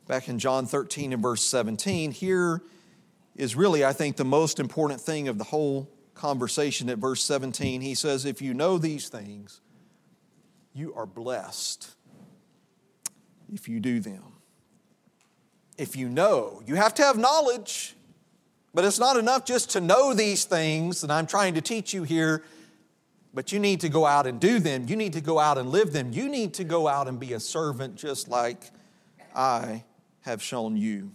back 0.06 0.28
in 0.28 0.38
John 0.38 0.66
13 0.66 1.12
and 1.12 1.22
verse 1.22 1.42
17, 1.42 2.12
here 2.12 2.62
is 3.36 3.54
really, 3.54 3.84
I 3.84 3.92
think, 3.92 4.16
the 4.16 4.24
most 4.24 4.58
important 4.58 5.00
thing 5.00 5.28
of 5.28 5.38
the 5.38 5.44
whole 5.44 5.88
conversation 6.14 6.88
at 6.88 6.98
verse 6.98 7.22
17. 7.22 7.80
He 7.80 7.94
says, 7.94 8.24
If 8.24 8.42
you 8.42 8.52
know 8.52 8.78
these 8.78 9.08
things, 9.08 9.60
you 10.74 10.92
are 10.94 11.06
blessed 11.06 11.94
if 13.52 13.68
you 13.68 13.80
do 13.80 14.00
them. 14.00 14.24
If 15.76 15.96
you 15.96 16.08
know, 16.08 16.60
you 16.66 16.74
have 16.74 16.94
to 16.94 17.02
have 17.02 17.16
knowledge, 17.16 17.94
but 18.74 18.84
it's 18.84 18.98
not 18.98 19.16
enough 19.16 19.44
just 19.44 19.70
to 19.70 19.80
know 19.80 20.12
these 20.12 20.44
things 20.44 21.00
that 21.02 21.10
I'm 21.10 21.26
trying 21.26 21.54
to 21.54 21.60
teach 21.60 21.94
you 21.94 22.02
here, 22.02 22.42
but 23.38 23.52
you 23.52 23.60
need 23.60 23.80
to 23.82 23.88
go 23.88 24.04
out 24.04 24.26
and 24.26 24.40
do 24.40 24.58
them. 24.58 24.86
You 24.88 24.96
need 24.96 25.12
to 25.12 25.20
go 25.20 25.38
out 25.38 25.58
and 25.58 25.70
live 25.70 25.92
them. 25.92 26.10
You 26.10 26.28
need 26.28 26.54
to 26.54 26.64
go 26.64 26.88
out 26.88 27.06
and 27.06 27.20
be 27.20 27.34
a 27.34 27.38
servant 27.38 27.94
just 27.94 28.28
like 28.28 28.72
I 29.32 29.84
have 30.22 30.42
shown 30.42 30.76
you. 30.76 31.12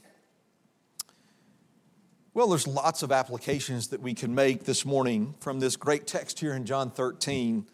Well, 2.34 2.48
there's 2.48 2.66
lots 2.66 3.04
of 3.04 3.12
applications 3.12 3.90
that 3.90 4.00
we 4.00 4.14
can 4.14 4.34
make 4.34 4.64
this 4.64 4.86
morning 4.86 5.36
from 5.42 5.60
this 5.60 5.76
great 5.76 6.08
text 6.08 6.40
here 6.40 6.54
in 6.54 6.66
John 6.66 6.92
13. 6.92 7.68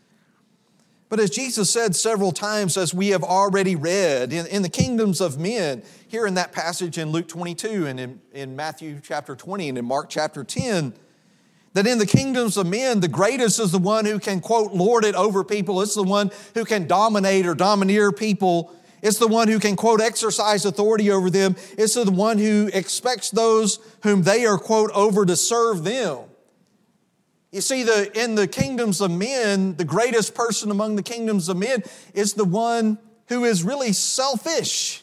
But 1.09 1.19
as 1.19 1.29
Jesus 1.29 1.69
said 1.69 1.95
several 1.95 2.31
times, 2.31 2.75
as 2.75 2.91
we 2.91 3.09
have 3.09 3.23
already 3.23 3.75
read, 3.75 4.33
in, 4.33 4.47
in, 4.47 4.63
the 4.63 4.69
kingdoms 4.69 5.21
of 5.21 5.37
men, 5.37 5.83
here 6.07 6.25
in 6.25 6.33
that 6.33 6.53
passage 6.53 6.97
in 6.97 7.11
Luke 7.11 7.27
22 7.27 7.85
and 7.85 7.99
in, 7.99 8.21
in 8.33 8.55
Matthew 8.55 8.99
chapter 9.03 9.35
20 9.35 9.69
and 9.69 9.77
in 9.77 9.85
Mark 9.85 10.09
chapter 10.09 10.43
10, 10.43 10.95
that 11.73 11.87
in 11.87 11.97
the 11.97 12.05
kingdoms 12.05 12.57
of 12.57 12.67
men, 12.67 12.99
the 12.99 13.07
greatest 13.07 13.59
is 13.59 13.71
the 13.71 13.77
one 13.77 14.05
who 14.05 14.19
can, 14.19 14.41
quote, 14.41 14.73
lord 14.73 15.05
it 15.05 15.15
over 15.15 15.43
people. 15.43 15.81
It's 15.81 15.95
the 15.95 16.03
one 16.03 16.31
who 16.53 16.65
can 16.65 16.87
dominate 16.87 17.45
or 17.45 17.53
domineer 17.53 18.11
people 18.11 18.73
it's 19.01 19.17
the 19.17 19.27
one 19.27 19.47
who 19.47 19.59
can, 19.59 19.75
quote, 19.75 20.01
exercise 20.01 20.65
authority 20.65 21.11
over 21.11 21.29
them. 21.29 21.55
It's 21.77 21.93
the 21.93 22.11
one 22.11 22.37
who 22.37 22.69
expects 22.73 23.29
those 23.29 23.79
whom 24.03 24.23
they 24.23 24.45
are, 24.45 24.57
quote, 24.57 24.91
over 24.91 25.25
to 25.25 25.35
serve 25.35 25.83
them. 25.83 26.19
You 27.51 27.61
see, 27.61 27.83
the, 27.83 28.11
in 28.21 28.35
the 28.35 28.47
kingdoms 28.47 29.01
of 29.01 29.09
men, 29.09 29.75
the 29.75 29.85
greatest 29.85 30.35
person 30.35 30.69
among 30.69 30.95
the 30.95 31.03
kingdoms 31.03 31.49
of 31.49 31.57
men 31.57 31.83
is 32.13 32.33
the 32.33 32.45
one 32.45 32.99
who 33.27 33.45
is 33.45 33.63
really 33.63 33.93
selfish, 33.93 35.01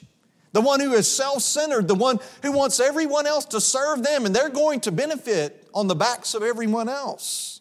the 0.56 0.62
one 0.62 0.80
who 0.80 0.94
is 0.94 1.06
self 1.06 1.42
centered, 1.42 1.86
the 1.86 1.94
one 1.94 2.18
who 2.40 2.50
wants 2.50 2.80
everyone 2.80 3.26
else 3.26 3.44
to 3.44 3.60
serve 3.60 4.02
them, 4.02 4.24
and 4.24 4.34
they're 4.34 4.48
going 4.48 4.80
to 4.80 4.90
benefit 4.90 5.68
on 5.74 5.86
the 5.86 5.94
backs 5.94 6.32
of 6.32 6.42
everyone 6.42 6.88
else. 6.88 7.60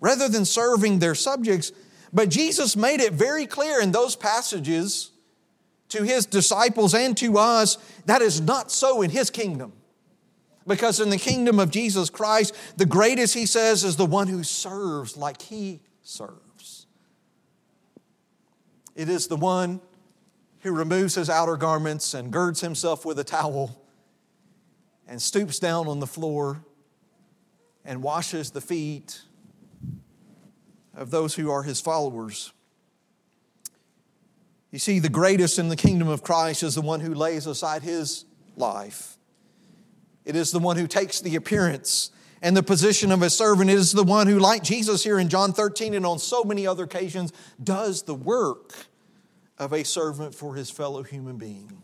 Rather 0.00 0.28
than 0.28 0.44
serving 0.44 0.98
their 0.98 1.14
subjects, 1.14 1.70
but 2.12 2.28
Jesus 2.28 2.74
made 2.74 3.00
it 3.00 3.12
very 3.12 3.46
clear 3.46 3.80
in 3.80 3.92
those 3.92 4.16
passages 4.16 5.12
to 5.90 6.02
his 6.02 6.26
disciples 6.26 6.92
and 6.92 7.16
to 7.18 7.38
us 7.38 7.78
that 8.06 8.20
is 8.20 8.40
not 8.40 8.72
so 8.72 9.02
in 9.02 9.10
his 9.10 9.30
kingdom. 9.30 9.72
Because 10.66 10.98
in 10.98 11.08
the 11.08 11.18
kingdom 11.18 11.60
of 11.60 11.70
Jesus 11.70 12.10
Christ, 12.10 12.52
the 12.78 12.86
greatest, 12.86 13.32
he 13.32 13.46
says, 13.46 13.84
is 13.84 13.94
the 13.94 14.06
one 14.06 14.26
who 14.26 14.42
serves 14.42 15.16
like 15.16 15.40
he 15.40 15.82
serves. 16.02 16.86
It 18.96 19.08
is 19.08 19.28
the 19.28 19.36
one 19.36 19.80
who 20.60 20.72
removes 20.72 21.14
his 21.14 21.30
outer 21.30 21.56
garments 21.56 22.14
and 22.14 22.32
girds 22.32 22.60
himself 22.60 23.04
with 23.04 23.18
a 23.18 23.24
towel 23.24 23.82
and 25.08 25.20
stoops 25.20 25.58
down 25.58 25.88
on 25.88 26.00
the 26.00 26.06
floor 26.06 26.64
and 27.84 28.02
washes 28.02 28.50
the 28.50 28.60
feet 28.60 29.22
of 30.94 31.10
those 31.10 31.34
who 31.34 31.50
are 31.50 31.62
his 31.62 31.80
followers. 31.80 32.52
You 34.70 34.78
see, 34.78 34.98
the 34.98 35.08
greatest 35.08 35.58
in 35.58 35.68
the 35.68 35.76
kingdom 35.76 36.08
of 36.08 36.22
Christ 36.22 36.62
is 36.62 36.74
the 36.74 36.82
one 36.82 37.00
who 37.00 37.14
lays 37.14 37.46
aside 37.46 37.82
his 37.82 38.24
life. 38.56 39.16
It 40.24 40.36
is 40.36 40.52
the 40.52 40.58
one 40.58 40.76
who 40.76 40.86
takes 40.86 41.20
the 41.20 41.34
appearance 41.34 42.10
and 42.42 42.56
the 42.56 42.62
position 42.62 43.10
of 43.10 43.22
a 43.22 43.30
servant. 43.30 43.70
It 43.70 43.74
is 43.74 43.92
the 43.92 44.04
one 44.04 44.26
who, 44.26 44.38
like 44.38 44.62
Jesus 44.62 45.02
here 45.02 45.18
in 45.18 45.28
John 45.28 45.52
13 45.52 45.94
and 45.94 46.06
on 46.06 46.18
so 46.18 46.44
many 46.44 46.66
other 46.66 46.84
occasions, 46.84 47.32
does 47.62 48.02
the 48.02 48.14
work 48.14 48.74
of 49.60 49.72
a 49.72 49.84
servant 49.84 50.34
for 50.34 50.56
his 50.56 50.70
fellow 50.70 51.04
human 51.04 51.36
being. 51.36 51.80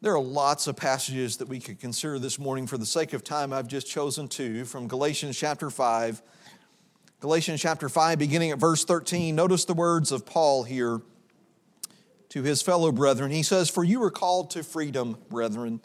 There 0.00 0.14
are 0.14 0.22
lots 0.22 0.66
of 0.66 0.76
passages 0.76 1.36
that 1.38 1.48
we 1.48 1.60
could 1.60 1.78
consider 1.78 2.18
this 2.18 2.38
morning. 2.38 2.66
For 2.66 2.78
the 2.78 2.86
sake 2.86 3.12
of 3.12 3.22
time, 3.22 3.52
I've 3.52 3.68
just 3.68 3.86
chosen 3.86 4.28
two 4.28 4.64
from 4.64 4.88
Galatians 4.88 5.36
chapter 5.36 5.68
5 5.68 6.22
Galatians 7.20 7.60
chapter 7.60 7.88
5, 7.88 8.16
beginning 8.16 8.52
at 8.52 8.60
verse 8.60 8.84
13, 8.84 9.34
notice 9.34 9.64
the 9.64 9.74
words 9.74 10.12
of 10.12 10.24
Paul 10.24 10.62
here 10.62 11.00
to 12.28 12.42
his 12.44 12.62
fellow 12.62 12.92
brethren. 12.92 13.32
He 13.32 13.42
says, 13.42 13.68
For 13.68 13.82
you 13.82 14.00
are 14.04 14.10
called 14.10 14.50
to 14.50 14.62
freedom, 14.62 15.18
brethren. 15.28 15.80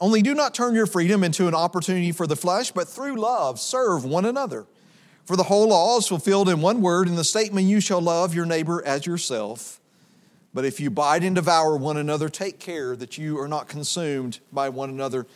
Only 0.00 0.22
do 0.22 0.34
not 0.34 0.54
turn 0.54 0.74
your 0.74 0.86
freedom 0.86 1.22
into 1.22 1.46
an 1.46 1.54
opportunity 1.54 2.10
for 2.10 2.26
the 2.26 2.34
flesh, 2.34 2.72
but 2.72 2.88
through 2.88 3.14
love 3.14 3.60
serve 3.60 4.04
one 4.04 4.24
another. 4.24 4.66
For 5.26 5.36
the 5.36 5.42
whole 5.42 5.68
law 5.68 5.98
is 5.98 6.06
fulfilled 6.06 6.48
in 6.48 6.60
one 6.60 6.80
word 6.80 7.08
in 7.08 7.16
the 7.16 7.24
statement, 7.24 7.66
You 7.66 7.80
shall 7.80 8.00
love 8.00 8.32
your 8.32 8.46
neighbor 8.46 8.82
as 8.86 9.06
yourself. 9.06 9.80
But 10.54 10.64
if 10.64 10.80
you 10.80 10.88
bite 10.88 11.24
and 11.24 11.34
devour 11.34 11.76
one 11.76 11.96
another, 11.96 12.28
take 12.28 12.60
care 12.60 12.96
that 12.96 13.18
you 13.18 13.38
are 13.38 13.48
not 13.48 13.68
consumed 13.68 14.38
by 14.52 14.68
one 14.68 14.88
another. 14.88 15.26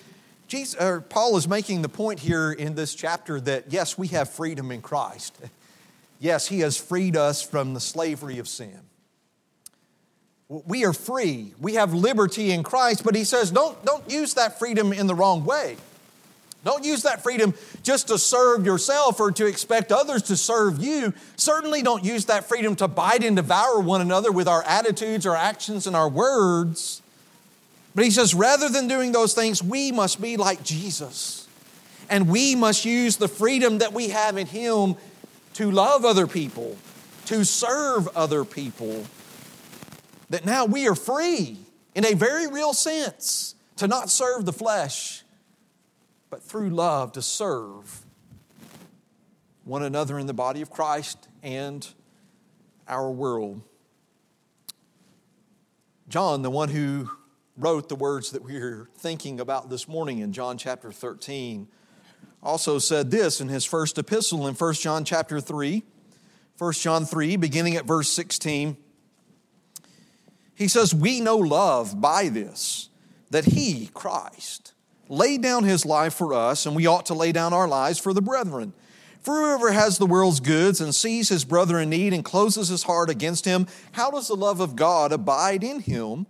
Jesus, 0.46 1.02
Paul 1.10 1.36
is 1.36 1.46
making 1.46 1.82
the 1.82 1.88
point 1.88 2.20
here 2.20 2.52
in 2.52 2.74
this 2.74 2.94
chapter 2.94 3.40
that 3.42 3.72
yes, 3.72 3.98
we 3.98 4.08
have 4.08 4.30
freedom 4.30 4.70
in 4.70 4.80
Christ. 4.80 5.38
Yes, 6.22 6.48
he 6.48 6.60
has 6.60 6.76
freed 6.76 7.16
us 7.16 7.40
from 7.40 7.72
the 7.72 7.80
slavery 7.80 8.40
of 8.40 8.46
sin. 8.46 8.78
We 10.50 10.84
are 10.84 10.92
free. 10.92 11.54
We 11.58 11.76
have 11.76 11.94
liberty 11.94 12.50
in 12.50 12.62
Christ, 12.62 13.04
but 13.04 13.14
he 13.14 13.24
says 13.24 13.50
don't, 13.50 13.82
don't 13.86 14.10
use 14.10 14.34
that 14.34 14.58
freedom 14.58 14.92
in 14.92 15.06
the 15.06 15.14
wrong 15.14 15.46
way. 15.46 15.78
Don't 16.64 16.84
use 16.84 17.02
that 17.04 17.22
freedom 17.22 17.54
just 17.82 18.08
to 18.08 18.18
serve 18.18 18.66
yourself 18.66 19.18
or 19.18 19.32
to 19.32 19.46
expect 19.46 19.92
others 19.92 20.22
to 20.24 20.36
serve 20.36 20.82
you. 20.82 21.14
Certainly 21.36 21.82
don't 21.82 22.04
use 22.04 22.26
that 22.26 22.44
freedom 22.44 22.76
to 22.76 22.88
bite 22.88 23.24
and 23.24 23.34
devour 23.34 23.80
one 23.80 24.02
another 24.02 24.30
with 24.30 24.46
our 24.46 24.62
attitudes, 24.64 25.26
our 25.26 25.36
actions, 25.36 25.86
and 25.86 25.96
our 25.96 26.08
words. 26.08 27.00
But 27.94 28.04
he 28.04 28.10
says, 28.10 28.34
rather 28.34 28.68
than 28.68 28.88
doing 28.88 29.12
those 29.12 29.34
things, 29.34 29.62
we 29.62 29.90
must 29.90 30.20
be 30.20 30.36
like 30.36 30.62
Jesus. 30.62 31.48
And 32.10 32.28
we 32.28 32.54
must 32.54 32.84
use 32.84 33.16
the 33.16 33.28
freedom 33.28 33.78
that 33.78 33.92
we 33.92 34.08
have 34.08 34.36
in 34.36 34.46
him 34.46 34.96
to 35.54 35.70
love 35.70 36.04
other 36.04 36.26
people, 36.26 36.76
to 37.26 37.44
serve 37.44 38.08
other 38.16 38.44
people. 38.44 39.06
That 40.28 40.44
now 40.44 40.66
we 40.66 40.86
are 40.88 40.94
free 40.94 41.56
in 41.94 42.04
a 42.04 42.14
very 42.14 42.46
real 42.46 42.74
sense 42.74 43.54
to 43.76 43.88
not 43.88 44.10
serve 44.10 44.44
the 44.44 44.52
flesh, 44.52 45.22
but 46.30 46.42
through 46.42 46.70
love 46.70 47.12
to 47.12 47.22
serve 47.22 48.06
one 49.64 49.82
another 49.82 50.18
in 50.18 50.26
the 50.26 50.34
body 50.34 50.62
of 50.62 50.70
Christ 50.70 51.28
and 51.42 51.86
our 52.88 53.10
world. 53.10 53.60
John, 56.08 56.42
the 56.42 56.50
one 56.50 56.70
who 56.70 57.10
wrote 57.56 57.88
the 57.88 57.94
words 57.94 58.30
that 58.30 58.42
we're 58.42 58.88
thinking 58.96 59.38
about 59.38 59.68
this 59.68 59.86
morning 59.86 60.20
in 60.20 60.32
John 60.32 60.56
chapter 60.56 60.90
13, 60.90 61.68
also 62.42 62.78
said 62.78 63.10
this 63.10 63.40
in 63.40 63.48
his 63.48 63.64
first 63.64 63.98
epistle 63.98 64.46
in 64.46 64.54
1 64.54 64.74
John 64.74 65.04
chapter 65.04 65.40
3, 65.40 65.82
1 66.58 66.72
John 66.72 67.04
3, 67.04 67.36
beginning 67.36 67.76
at 67.76 67.84
verse 67.84 68.08
16. 68.08 68.76
He 70.54 70.68
says, 70.68 70.94
We 70.94 71.20
know 71.20 71.36
love 71.36 72.00
by 72.00 72.28
this, 72.28 72.88
that 73.30 73.44
he, 73.44 73.90
Christ, 73.94 74.74
laid 75.10 75.42
down 75.42 75.64
his 75.64 75.84
life 75.84 76.14
for 76.14 76.32
us, 76.32 76.64
and 76.64 76.74
we 76.74 76.86
ought 76.86 77.06
to 77.06 77.14
lay 77.14 77.32
down 77.32 77.52
our 77.52 77.68
lives 77.68 77.98
for 77.98 78.14
the 78.14 78.22
brethren. 78.22 78.72
For 79.20 79.34
whoever 79.34 79.72
has 79.72 79.98
the 79.98 80.06
world's 80.06 80.40
goods 80.40 80.80
and 80.80 80.94
sees 80.94 81.28
his 81.28 81.44
brother 81.44 81.78
in 81.78 81.90
need 81.90 82.14
and 82.14 82.24
closes 82.24 82.68
his 82.68 82.84
heart 82.84 83.10
against 83.10 83.44
him, 83.44 83.66
how 83.92 84.10
does 84.10 84.28
the 84.28 84.36
love 84.36 84.60
of 84.60 84.76
God 84.76 85.12
abide 85.12 85.62
in 85.62 85.80
him? 85.80 86.26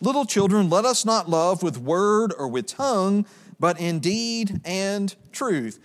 Little 0.00 0.26
children, 0.26 0.68
let 0.68 0.84
us 0.84 1.06
not 1.06 1.30
love 1.30 1.62
with 1.62 1.78
word 1.78 2.34
or 2.36 2.48
with 2.48 2.66
tongue, 2.66 3.24
but 3.58 3.80
in 3.80 4.00
deed 4.00 4.60
and 4.64 5.14
truth. 5.32 5.78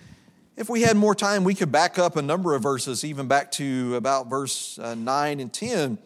If 0.58 0.68
we 0.68 0.82
had 0.82 0.98
more 0.98 1.16
time, 1.16 1.46
we 1.46 1.56
could 1.56 1.72
back 1.72 1.98
up 1.98 2.18
a 2.18 2.22
number 2.22 2.54
of 2.54 2.62
verses, 2.62 3.06
even 3.06 3.30
back 3.30 3.52
to 3.54 3.96
about 3.96 4.30
verse 4.30 4.78
uh, 4.80 4.96
9 4.96 5.40
and 5.40 5.54
10. 5.54 5.98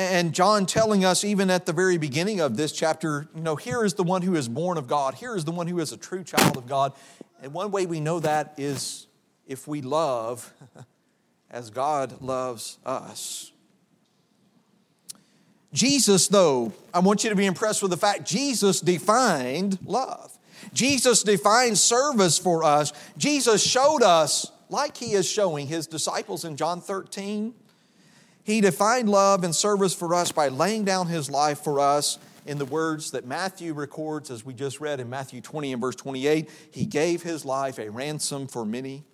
And 0.00 0.32
John 0.32 0.64
telling 0.64 1.04
us, 1.04 1.24
even 1.24 1.50
at 1.50 1.66
the 1.66 1.74
very 1.74 1.98
beginning 1.98 2.40
of 2.40 2.56
this 2.56 2.72
chapter, 2.72 3.28
you 3.34 3.42
know, 3.42 3.54
here 3.54 3.84
is 3.84 3.92
the 3.92 4.02
one 4.02 4.22
who 4.22 4.34
is 4.34 4.48
born 4.48 4.78
of 4.78 4.88
God. 4.88 5.14
Here 5.14 5.36
is 5.36 5.44
the 5.44 5.50
one 5.50 5.66
who 5.66 5.78
is 5.78 5.92
a 5.92 5.98
true 5.98 6.24
child 6.24 6.56
of 6.56 6.66
God. 6.66 6.94
And 7.42 7.52
one 7.52 7.70
way 7.70 7.84
we 7.84 8.00
know 8.00 8.18
that 8.20 8.54
is 8.56 9.08
if 9.46 9.68
we 9.68 9.82
love 9.82 10.50
as 11.50 11.68
God 11.68 12.22
loves 12.22 12.78
us. 12.86 13.52
Jesus, 15.74 16.28
though, 16.28 16.72
I 16.94 17.00
want 17.00 17.22
you 17.22 17.28
to 17.28 17.36
be 17.36 17.44
impressed 17.44 17.82
with 17.82 17.90
the 17.90 17.98
fact 17.98 18.24
Jesus 18.24 18.80
defined 18.80 19.78
love. 19.84 20.32
Jesus 20.72 21.22
defined 21.22 21.76
service 21.76 22.38
for 22.38 22.64
us. 22.64 22.94
Jesus 23.18 23.62
showed 23.62 24.02
us, 24.02 24.50
like 24.70 24.96
he 24.96 25.12
is 25.12 25.28
showing 25.28 25.66
his 25.66 25.86
disciples 25.86 26.46
in 26.46 26.56
John 26.56 26.80
13, 26.80 27.52
he 28.44 28.60
defined 28.60 29.08
love 29.08 29.44
and 29.44 29.54
service 29.54 29.94
for 29.94 30.14
us 30.14 30.32
by 30.32 30.48
laying 30.48 30.84
down 30.84 31.06
his 31.06 31.30
life 31.30 31.60
for 31.60 31.80
us 31.80 32.18
in 32.46 32.58
the 32.58 32.64
words 32.64 33.10
that 33.12 33.26
Matthew 33.26 33.74
records, 33.74 34.30
as 34.30 34.44
we 34.44 34.54
just 34.54 34.80
read 34.80 35.00
in 35.00 35.10
Matthew 35.10 35.40
20 35.40 35.72
and 35.72 35.80
verse 35.80 35.96
28. 35.96 36.48
He 36.70 36.84
gave 36.84 37.22
his 37.22 37.44
life 37.44 37.78
a 37.78 37.90
ransom 37.90 38.46
for 38.46 38.64
many. 38.64 39.04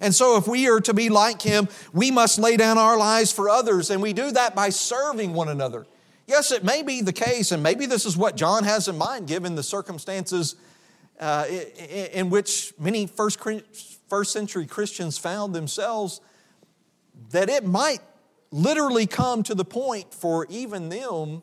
And 0.00 0.14
so, 0.14 0.36
if 0.36 0.46
we 0.46 0.68
are 0.68 0.80
to 0.80 0.94
be 0.94 1.08
like 1.08 1.42
him, 1.42 1.68
we 1.92 2.10
must 2.10 2.38
lay 2.38 2.56
down 2.56 2.78
our 2.78 2.96
lives 2.96 3.32
for 3.32 3.48
others, 3.48 3.90
and 3.90 4.00
we 4.00 4.12
do 4.12 4.30
that 4.30 4.54
by 4.54 4.70
serving 4.70 5.34
one 5.34 5.48
another. 5.48 5.86
Yes, 6.26 6.52
it 6.52 6.62
may 6.62 6.82
be 6.82 7.00
the 7.00 7.12
case, 7.12 7.52
and 7.52 7.62
maybe 7.62 7.86
this 7.86 8.04
is 8.04 8.16
what 8.16 8.36
John 8.36 8.64
has 8.64 8.86
in 8.86 8.98
mind 8.98 9.26
given 9.26 9.54
the 9.54 9.62
circumstances 9.62 10.56
uh, 11.18 11.46
in 12.12 12.30
which 12.30 12.72
many 12.78 13.06
first, 13.06 13.40
first 14.08 14.32
century 14.32 14.66
Christians 14.66 15.18
found 15.18 15.54
themselves, 15.54 16.20
that 17.30 17.48
it 17.48 17.64
might 17.64 18.00
literally 18.50 19.06
come 19.06 19.42
to 19.44 19.54
the 19.54 19.64
point 19.64 20.12
for 20.14 20.46
even 20.48 20.88
them 20.88 21.42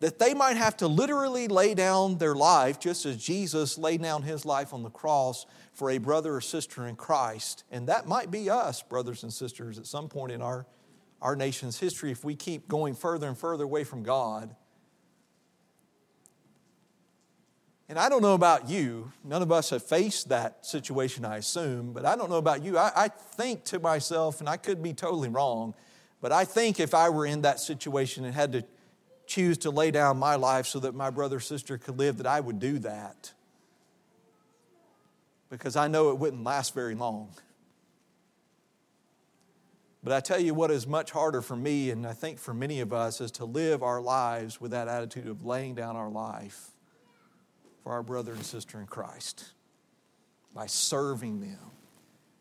that 0.00 0.18
they 0.18 0.32
might 0.32 0.56
have 0.56 0.76
to 0.78 0.88
literally 0.88 1.46
lay 1.46 1.74
down 1.74 2.16
their 2.18 2.34
life, 2.34 2.80
just 2.80 3.04
as 3.04 3.16
Jesus 3.18 3.76
laid 3.76 4.00
down 4.00 4.22
his 4.22 4.46
life 4.46 4.72
on 4.72 4.82
the 4.82 4.90
cross 4.90 5.44
for 5.72 5.90
a 5.90 5.98
brother 5.98 6.36
or 6.36 6.40
sister 6.40 6.86
in 6.86 6.96
Christ. 6.96 7.64
And 7.70 7.86
that 7.88 8.06
might 8.06 8.30
be 8.30 8.48
us, 8.48 8.82
brothers 8.82 9.22
and 9.22 9.32
sisters, 9.32 9.78
at 9.78 9.86
some 9.86 10.08
point 10.08 10.32
in 10.32 10.40
our 10.40 10.66
our 11.22 11.36
nation's 11.36 11.78
history 11.78 12.10
if 12.10 12.24
we 12.24 12.34
keep 12.34 12.68
going 12.68 12.94
further 12.94 13.28
and 13.28 13.36
further 13.36 13.64
away 13.64 13.84
from 13.84 14.02
God. 14.02 14.54
And 17.88 17.98
I 17.98 18.08
don't 18.08 18.22
know 18.22 18.34
about 18.34 18.68
you, 18.70 19.12
none 19.24 19.42
of 19.42 19.50
us 19.50 19.70
have 19.70 19.82
faced 19.82 20.28
that 20.28 20.64
situation, 20.64 21.24
I 21.24 21.38
assume, 21.38 21.92
but 21.92 22.06
I 22.06 22.14
don't 22.14 22.30
know 22.30 22.36
about 22.36 22.62
you. 22.62 22.78
I, 22.78 22.92
I, 22.94 23.08
think 23.08 23.64
to 23.64 23.80
myself, 23.80 24.38
and 24.38 24.48
I 24.48 24.56
could 24.56 24.80
be 24.80 24.94
totally 24.94 25.28
wrong, 25.28 25.74
but 26.20 26.32
I 26.32 26.44
think 26.44 26.80
if 26.80 26.94
I 26.94 27.08
were 27.08 27.26
in 27.26 27.42
that 27.42 27.60
situation 27.60 28.24
and 28.24 28.34
had 28.34 28.52
to 28.52 28.64
choose 29.26 29.58
to 29.58 29.70
lay 29.70 29.90
down 29.90 30.18
my 30.18 30.34
life 30.34 30.66
so 30.66 30.80
that 30.80 30.94
my 30.94 31.08
brother 31.08 31.36
or 31.36 31.40
sister 31.40 31.78
could 31.78 31.98
live, 31.98 32.18
that 32.18 32.26
I 32.26 32.40
would 32.40 32.58
do 32.58 32.78
that. 32.80 33.32
Because 35.48 35.76
I 35.76 35.88
know 35.88 36.10
it 36.10 36.18
wouldn't 36.18 36.44
last 36.44 36.74
very 36.74 36.94
long. 36.94 37.30
But 40.02 40.12
I 40.12 40.20
tell 40.20 40.40
you 40.40 40.54
what 40.54 40.70
is 40.70 40.86
much 40.86 41.10
harder 41.10 41.42
for 41.42 41.56
me, 41.56 41.90
and 41.90 42.06
I 42.06 42.12
think 42.12 42.38
for 42.38 42.54
many 42.54 42.80
of 42.80 42.92
us, 42.92 43.20
is 43.20 43.30
to 43.32 43.44
live 43.44 43.82
our 43.82 44.00
lives 44.00 44.60
with 44.60 44.70
that 44.70 44.88
attitude 44.88 45.26
of 45.26 45.44
laying 45.44 45.74
down 45.74 45.96
our 45.96 46.08
life 46.08 46.70
for 47.82 47.92
our 47.92 48.02
brother 48.02 48.32
and 48.32 48.44
sister 48.44 48.80
in 48.80 48.86
Christ 48.86 49.44
by 50.54 50.66
serving 50.66 51.40
them, 51.40 51.70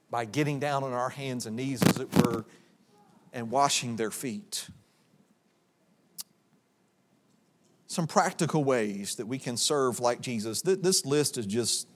by 0.10 0.26
getting 0.26 0.60
down 0.60 0.84
on 0.84 0.94
our 0.94 1.10
hands 1.10 1.46
and 1.46 1.56
knees, 1.56 1.84
as 1.84 2.00
it 2.00 2.14
were, 2.18 2.46
and 3.34 3.52
washing 3.52 3.96
their 3.96 4.12
feet. 4.12 4.68
Some 7.88 8.08
practical 8.08 8.64
ways 8.64 9.16
that 9.16 9.26
we 9.26 9.40
can 9.40 9.58
serve 9.58 10.00
like 10.00 10.22
Jesus. 10.22 10.62
This 10.62 11.06
list 11.06 11.38
is 11.38 11.46
just, 11.46 11.88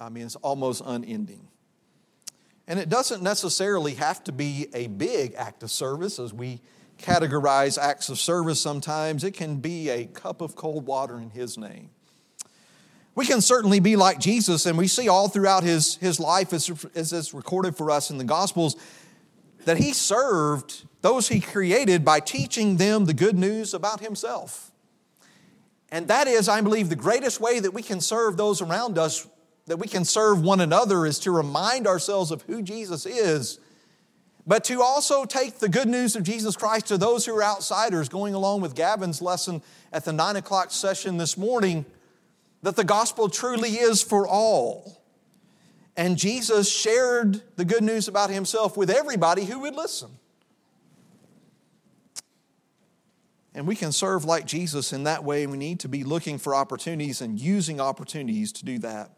I 0.00 0.08
mean, 0.08 0.24
it's 0.24 0.36
almost 0.36 0.82
unending. 0.84 1.48
And 2.66 2.78
it 2.78 2.88
doesn't 2.88 3.22
necessarily 3.22 3.94
have 3.94 4.22
to 4.24 4.32
be 4.32 4.68
a 4.72 4.86
big 4.86 5.34
act 5.34 5.62
of 5.62 5.70
service 5.70 6.18
as 6.18 6.32
we 6.32 6.60
categorize 6.98 7.78
acts 7.78 8.08
of 8.08 8.18
service 8.18 8.60
sometimes. 8.60 9.24
It 9.24 9.32
can 9.32 9.56
be 9.56 9.88
a 9.88 10.06
cup 10.06 10.40
of 10.40 10.54
cold 10.54 10.86
water 10.86 11.18
in 11.18 11.30
His 11.30 11.58
name. 11.58 11.90
We 13.14 13.26
can 13.26 13.40
certainly 13.40 13.80
be 13.80 13.96
like 13.96 14.20
Jesus, 14.20 14.66
and 14.66 14.78
we 14.78 14.86
see 14.86 15.08
all 15.08 15.28
throughout 15.28 15.64
His, 15.64 15.96
his 15.96 16.20
life, 16.20 16.52
as, 16.52 16.70
as 16.94 17.12
it's 17.12 17.34
recorded 17.34 17.76
for 17.76 17.90
us 17.90 18.10
in 18.10 18.18
the 18.18 18.24
Gospels, 18.24 18.76
that 19.64 19.78
He 19.78 19.92
served 19.92 20.86
those 21.02 21.28
He 21.28 21.40
created 21.40 22.04
by 22.04 22.20
teaching 22.20 22.76
them 22.76 23.04
the 23.04 23.14
good 23.14 23.36
news 23.36 23.74
about 23.74 24.00
Himself. 24.00 24.70
And 25.90 26.08
that 26.08 26.28
is, 26.28 26.48
I 26.48 26.60
believe, 26.60 26.88
the 26.88 26.96
greatest 26.96 27.40
way 27.40 27.58
that 27.58 27.72
we 27.72 27.82
can 27.82 28.00
serve 28.00 28.36
those 28.36 28.62
around 28.62 28.98
us 28.98 29.26
that 29.70 29.76
we 29.76 29.86
can 29.86 30.04
serve 30.04 30.42
one 30.42 30.60
another 30.60 31.06
is 31.06 31.20
to 31.20 31.30
remind 31.30 31.86
ourselves 31.86 32.32
of 32.32 32.42
who 32.42 32.60
Jesus 32.60 33.06
is, 33.06 33.60
but 34.44 34.64
to 34.64 34.82
also 34.82 35.24
take 35.24 35.58
the 35.58 35.68
good 35.68 35.88
news 35.88 36.16
of 36.16 36.24
Jesus 36.24 36.56
Christ 36.56 36.86
to 36.88 36.98
those 36.98 37.24
who 37.24 37.36
are 37.36 37.44
outsiders, 37.44 38.08
going 38.08 38.34
along 38.34 38.62
with 38.62 38.74
Gavin's 38.74 39.22
lesson 39.22 39.62
at 39.92 40.04
the 40.04 40.12
nine 40.12 40.34
o'clock 40.34 40.72
session 40.72 41.18
this 41.18 41.36
morning, 41.36 41.84
that 42.62 42.74
the 42.74 42.84
gospel 42.84 43.28
truly 43.28 43.74
is 43.74 44.02
for 44.02 44.26
all. 44.26 44.99
And 46.00 46.16
Jesus 46.16 46.72
shared 46.72 47.42
the 47.56 47.64
good 47.66 47.84
news 47.84 48.08
about 48.08 48.30
himself 48.30 48.74
with 48.74 48.88
everybody 48.88 49.44
who 49.44 49.58
would 49.58 49.74
listen. 49.74 50.08
And 53.54 53.66
we 53.66 53.76
can 53.76 53.92
serve 53.92 54.24
like 54.24 54.46
Jesus 54.46 54.94
in 54.94 55.02
that 55.04 55.24
way. 55.24 55.46
We 55.46 55.58
need 55.58 55.78
to 55.80 55.90
be 55.90 56.02
looking 56.02 56.38
for 56.38 56.54
opportunities 56.54 57.20
and 57.20 57.38
using 57.38 57.82
opportunities 57.82 58.50
to 58.52 58.64
do 58.64 58.78
that. 58.78 59.10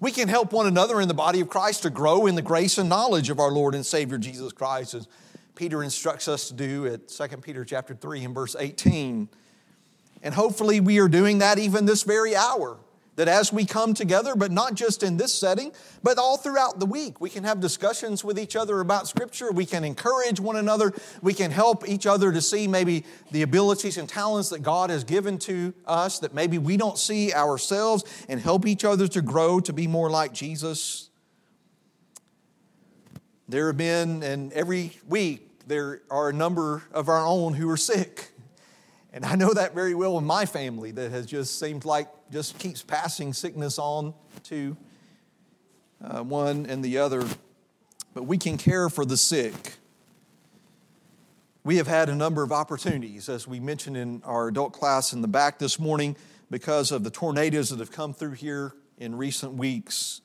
We 0.00 0.10
can 0.10 0.28
help 0.28 0.52
one 0.52 0.66
another 0.66 1.00
in 1.00 1.08
the 1.08 1.14
body 1.14 1.40
of 1.40 1.48
Christ 1.48 1.84
to 1.84 1.90
grow 1.90 2.26
in 2.26 2.34
the 2.34 2.42
grace 2.42 2.76
and 2.76 2.90
knowledge 2.90 3.30
of 3.30 3.40
our 3.40 3.50
Lord 3.50 3.74
and 3.74 3.86
Savior 3.86 4.18
Jesus 4.18 4.52
Christ, 4.52 4.92
as 4.92 5.08
Peter 5.54 5.82
instructs 5.82 6.28
us 6.28 6.48
to 6.48 6.52
do 6.52 6.88
at 6.88 7.08
2 7.08 7.26
Peter 7.38 7.64
chapter 7.64 7.94
3 7.94 8.26
and 8.26 8.34
verse 8.34 8.54
18. 8.54 9.30
And 10.22 10.34
hopefully 10.34 10.80
we 10.80 10.98
are 10.98 11.08
doing 11.08 11.38
that 11.38 11.58
even 11.58 11.86
this 11.86 12.02
very 12.02 12.36
hour 12.36 12.76
that 13.20 13.28
as 13.28 13.52
we 13.52 13.66
come 13.66 13.92
together, 13.92 14.34
but 14.34 14.50
not 14.50 14.72
just 14.72 15.02
in 15.02 15.18
this 15.18 15.30
setting, 15.30 15.72
but 16.02 16.16
all 16.16 16.38
throughout 16.38 16.80
the 16.80 16.86
week, 16.86 17.20
we 17.20 17.28
can 17.28 17.44
have 17.44 17.60
discussions 17.60 18.24
with 18.24 18.38
each 18.38 18.56
other 18.56 18.80
about 18.80 19.06
Scripture. 19.06 19.52
We 19.52 19.66
can 19.66 19.84
encourage 19.84 20.40
one 20.40 20.56
another. 20.56 20.94
We 21.20 21.34
can 21.34 21.50
help 21.50 21.86
each 21.86 22.06
other 22.06 22.32
to 22.32 22.40
see 22.40 22.66
maybe 22.66 23.04
the 23.30 23.42
abilities 23.42 23.98
and 23.98 24.08
talents 24.08 24.48
that 24.48 24.60
God 24.60 24.88
has 24.88 25.04
given 25.04 25.36
to 25.40 25.74
us 25.86 26.18
that 26.20 26.32
maybe 26.32 26.56
we 26.56 26.78
don't 26.78 26.96
see 26.96 27.30
ourselves 27.34 28.04
and 28.26 28.40
help 28.40 28.64
each 28.66 28.86
other 28.86 29.06
to 29.08 29.20
grow 29.20 29.60
to 29.60 29.72
be 29.74 29.86
more 29.86 30.08
like 30.08 30.32
Jesus. 30.32 31.10
There 33.50 33.66
have 33.66 33.76
been, 33.76 34.22
and 34.22 34.50
every 34.54 34.96
week, 35.06 35.46
there 35.66 36.00
are 36.10 36.30
a 36.30 36.32
number 36.32 36.84
of 36.90 37.10
our 37.10 37.26
own 37.26 37.52
who 37.52 37.68
are 37.68 37.76
sick. 37.76 38.29
And 39.12 39.24
I 39.24 39.34
know 39.34 39.52
that 39.52 39.74
very 39.74 39.94
well 39.94 40.18
in 40.18 40.24
my 40.24 40.46
family 40.46 40.92
that 40.92 41.10
has 41.10 41.26
just 41.26 41.58
seemed 41.58 41.84
like 41.84 42.08
just 42.30 42.58
keeps 42.58 42.82
passing 42.82 43.32
sickness 43.32 43.78
on 43.78 44.14
to 44.44 44.76
uh, 46.02 46.22
one 46.22 46.66
and 46.66 46.84
the 46.84 46.98
other. 46.98 47.24
But 48.14 48.24
we 48.24 48.38
can 48.38 48.56
care 48.56 48.88
for 48.88 49.04
the 49.04 49.16
sick. 49.16 49.74
We 51.64 51.76
have 51.76 51.88
had 51.88 52.08
a 52.08 52.14
number 52.14 52.42
of 52.42 52.52
opportunities, 52.52 53.28
as 53.28 53.46
we 53.46 53.60
mentioned 53.60 53.96
in 53.96 54.22
our 54.24 54.48
adult 54.48 54.72
class 54.72 55.12
in 55.12 55.20
the 55.22 55.28
back 55.28 55.58
this 55.58 55.78
morning, 55.78 56.16
because 56.50 56.90
of 56.90 57.04
the 57.04 57.10
tornadoes 57.10 57.70
that 57.70 57.80
have 57.80 57.92
come 57.92 58.14
through 58.14 58.32
here 58.32 58.74
in 58.96 59.16
recent 59.16 59.54
weeks. 59.54 60.20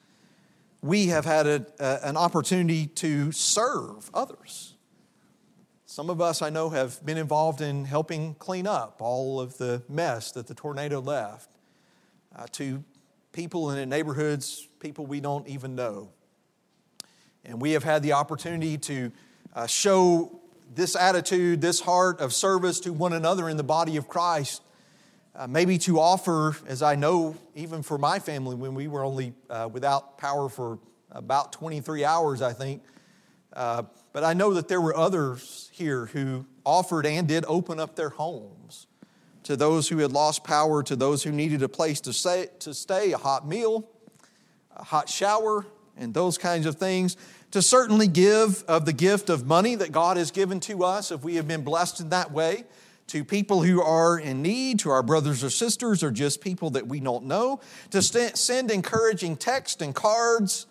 We 0.81 1.07
have 1.07 1.25
had 1.25 1.47
a, 1.47 1.65
a, 1.79 2.07
an 2.07 2.17
opportunity 2.17 2.87
to 2.87 3.31
serve 3.31 4.09
others. 4.13 4.74
Some 5.87 6.09
of 6.09 6.19
us, 6.19 6.41
I 6.41 6.49
know, 6.49 6.69
have 6.71 7.05
been 7.05 7.17
involved 7.17 7.61
in 7.61 7.85
helping 7.85 8.33
clean 8.35 8.65
up 8.65 8.97
all 9.01 9.39
of 9.39 9.59
the 9.59 9.83
mess 9.87 10.31
that 10.31 10.47
the 10.47 10.55
tornado 10.55 10.99
left 10.99 11.47
uh, 12.35 12.47
to 12.53 12.83
people 13.33 13.69
in 13.69 13.77
the 13.77 13.85
neighborhoods, 13.85 14.67
people 14.79 15.05
we 15.05 15.19
don't 15.19 15.47
even 15.47 15.75
know. 15.75 16.09
And 17.43 17.61
we 17.61 17.73
have 17.73 17.83
had 17.83 18.01
the 18.01 18.13
opportunity 18.13 18.79
to 18.79 19.11
uh, 19.53 19.67
show 19.67 20.39
this 20.73 20.95
attitude, 20.95 21.61
this 21.61 21.81
heart 21.81 22.19
of 22.19 22.33
service 22.33 22.79
to 22.81 22.91
one 22.91 23.13
another 23.13 23.47
in 23.47 23.55
the 23.55 23.63
body 23.63 23.95
of 23.97 24.07
Christ. 24.07 24.63
Uh, 25.35 25.45
maybe 25.45 25.77
to 25.77 25.99
offer, 25.99 26.57
as 26.65 26.81
I 26.81 26.95
know, 26.95 27.35
even 27.53 27.83
for 27.83 27.99
my 27.99 28.17
family, 28.17 28.55
when 28.55 28.73
we 28.73 28.87
were 28.87 29.03
only 29.03 29.33
uh, 29.51 29.69
without 29.71 30.17
power 30.17 30.49
for 30.49 30.79
about 31.11 31.53
23 31.53 32.03
hours, 32.03 32.41
I 32.41 32.53
think, 32.53 32.81
uh, 33.53 33.83
but 34.15 34.23
I 34.23 34.31
know 34.33 34.53
that 34.53 34.69
there 34.69 34.79
were 34.79 34.95
others 34.95 35.69
here 35.73 36.05
who 36.05 36.45
offered 36.65 37.05
and 37.05 37.27
did 37.27 37.43
open 37.49 37.81
up 37.81 37.97
their 37.97 38.07
homes 38.07 38.87
to 39.43 39.57
those 39.57 39.89
who 39.89 39.97
had 39.97 40.13
lost 40.13 40.45
power, 40.45 40.81
to 40.83 40.95
those 40.95 41.21
who 41.21 41.33
needed 41.33 41.61
a 41.61 41.67
place 41.67 41.99
to 41.99 42.13
stay, 42.13 42.47
to 42.59 42.73
stay 42.73 43.11
a 43.11 43.17
hot 43.17 43.45
meal, 43.45 43.89
a 44.73 44.85
hot 44.85 45.09
shower, 45.09 45.65
and 45.97 46.13
those 46.13 46.37
kinds 46.37 46.65
of 46.65 46.75
things. 46.77 47.17
To 47.51 47.61
certainly 47.61 48.07
give 48.07 48.63
of 48.69 48.85
the 48.85 48.93
gift 48.93 49.29
of 49.29 49.45
money 49.45 49.75
that 49.75 49.91
God 49.91 50.15
has 50.15 50.31
given 50.31 50.61
to 50.61 50.85
us, 50.85 51.11
if 51.11 51.21
we 51.21 51.35
have 51.35 51.49
been 51.49 51.65
blessed 51.65 51.99
in 51.99 52.07
that 52.11 52.31
way, 52.31 52.63
to 53.07 53.25
people 53.25 53.63
who 53.63 53.81
are 53.81 54.17
in 54.17 54.41
need, 54.41 54.79
to 54.79 54.91
our 54.91 55.03
brothers 55.03 55.43
or 55.43 55.49
sisters, 55.49 56.03
or 56.03 56.09
just 56.09 56.39
people 56.39 56.69
that 56.69 56.87
we 56.87 57.01
don't 57.01 57.25
know, 57.25 57.59
to 57.89 58.01
st- 58.01 58.37
send 58.37 58.71
encouraging 58.71 59.35
texts 59.35 59.81
and 59.81 59.93
cards 59.93 60.67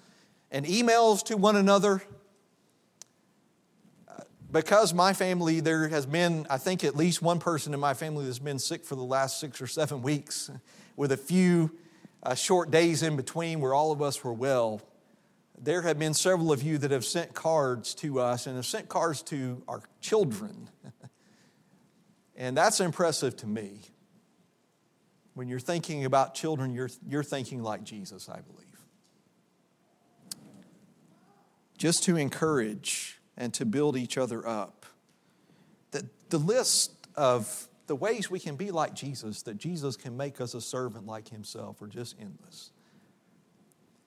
and 0.50 0.64
emails 0.64 1.22
to 1.24 1.37
one 1.37 1.57
another 1.57 2.00
because 4.54 4.94
my 4.94 5.12
family, 5.12 5.58
there 5.58 5.88
has 5.88 6.06
been, 6.06 6.46
I 6.48 6.58
think, 6.58 6.84
at 6.84 6.94
least 6.96 7.20
one 7.20 7.40
person 7.40 7.74
in 7.74 7.80
my 7.80 7.92
family 7.92 8.24
that's 8.24 8.38
been 8.38 8.60
sick 8.60 8.84
for 8.84 8.94
the 8.94 9.02
last 9.02 9.40
six 9.40 9.60
or 9.60 9.66
seven 9.66 10.00
weeks, 10.00 10.48
with 10.96 11.10
a 11.10 11.16
few 11.16 11.72
uh, 12.22 12.36
short 12.36 12.70
days 12.70 13.02
in 13.02 13.16
between 13.16 13.60
where 13.60 13.74
all 13.74 13.90
of 13.90 14.00
us 14.00 14.22
were 14.22 14.32
well, 14.32 14.80
there 15.58 15.82
have 15.82 15.98
been 15.98 16.14
several 16.14 16.52
of 16.52 16.62
you 16.62 16.78
that 16.78 16.92
have 16.92 17.04
sent 17.04 17.34
cards 17.34 17.94
to 17.96 18.20
us 18.20 18.46
and 18.46 18.54
have 18.54 18.64
sent 18.64 18.88
cards 18.88 19.22
to 19.22 19.60
our 19.66 19.82
children. 20.00 20.70
and 22.36 22.56
that's 22.56 22.78
impressive 22.78 23.36
to 23.38 23.48
me. 23.48 23.80
When 25.34 25.48
you're 25.48 25.58
thinking 25.58 26.04
about 26.04 26.36
children, 26.36 26.72
you're, 26.72 26.90
you're 27.08 27.24
thinking 27.24 27.60
like 27.60 27.82
Jesus, 27.82 28.28
I 28.28 28.40
believe. 28.40 28.60
Just 31.76 32.04
to 32.04 32.16
encourage 32.16 33.18
and 33.37 33.53
to 33.55 33.64
build 33.64 33.97
each 33.97 34.16
other 34.18 34.47
up. 34.47 34.87
The, 35.90 36.07
the 36.29 36.38
list 36.38 36.92
of 37.16 37.68
the 37.87 37.97
ways 37.97 38.31
we 38.31 38.40
can 38.40 38.57
be 38.57 38.70
like 38.70 38.94
Jesus, 38.94 39.42
that 39.42 39.59
Jesus 39.59 39.97
can 39.97 40.16
make 40.16 40.40
us 40.40 40.55
a 40.55 40.61
servant 40.61 41.07
like 41.07 41.29
himself, 41.29 41.81
are 41.83 41.87
just 41.87 42.16
endless. 42.20 42.70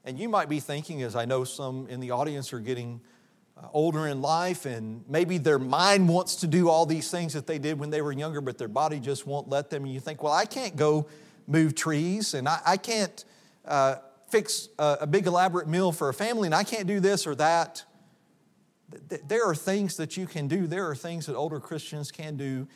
And 0.04 0.18
you 0.18 0.30
might 0.30 0.50
be 0.50 0.60
thinking, 0.60 1.04
as 1.04 1.16
I 1.16 1.26
know 1.26 1.44
some 1.44 1.88
in 1.88 2.00
the 2.00 2.12
audience 2.12 2.54
are 2.54 2.60
getting 2.60 3.02
uh, 3.58 3.68
older 3.74 4.08
in 4.08 4.22
life, 4.22 4.66
and 4.66 5.04
maybe 5.10 5.38
their 5.38 5.60
mind 5.60 6.08
wants 6.08 6.38
to 6.38 6.48
do 6.48 6.70
all 6.70 6.86
these 6.86 7.12
things 7.12 7.34
that 7.34 7.46
they 7.46 7.60
did 7.60 7.80
when 7.80 7.90
they 7.90 8.02
were 8.02 8.12
younger, 8.12 8.40
but 8.40 8.58
their 8.58 8.68
body 8.68 9.00
just 9.00 9.28
won't 9.28 9.50
let 9.50 9.70
them. 9.70 9.84
And 9.84 9.94
you 9.94 10.00
think, 10.00 10.24
well, 10.24 10.34
I 10.34 10.46
can't 10.46 10.76
go 10.76 11.08
move 11.46 11.76
trees, 11.76 12.34
and 12.34 12.48
I, 12.48 12.62
I 12.66 12.78
can't 12.78 13.26
uh, 13.66 13.96
fix 14.30 14.70
a, 14.80 15.00
a 15.02 15.08
big 15.08 15.28
elaborate 15.28 15.68
meal 15.68 15.92
for 15.92 16.10
a 16.10 16.14
family, 16.14 16.48
and 16.48 16.56
I 16.56 16.64
can't 16.64 16.88
do 16.88 17.00
this 17.00 17.28
or 17.28 17.36
that. 17.36 17.84
There 18.90 19.46
are 19.46 19.56
things 19.56 19.98
that 19.98 20.16
you 20.16 20.28
can 20.28 20.48
do, 20.48 20.68
there 20.68 20.90
are 20.90 20.96
things 20.96 21.26
that 21.26 21.36
older 21.36 21.60
Christians 21.60 22.12
can 22.12 22.38
do 22.38 22.68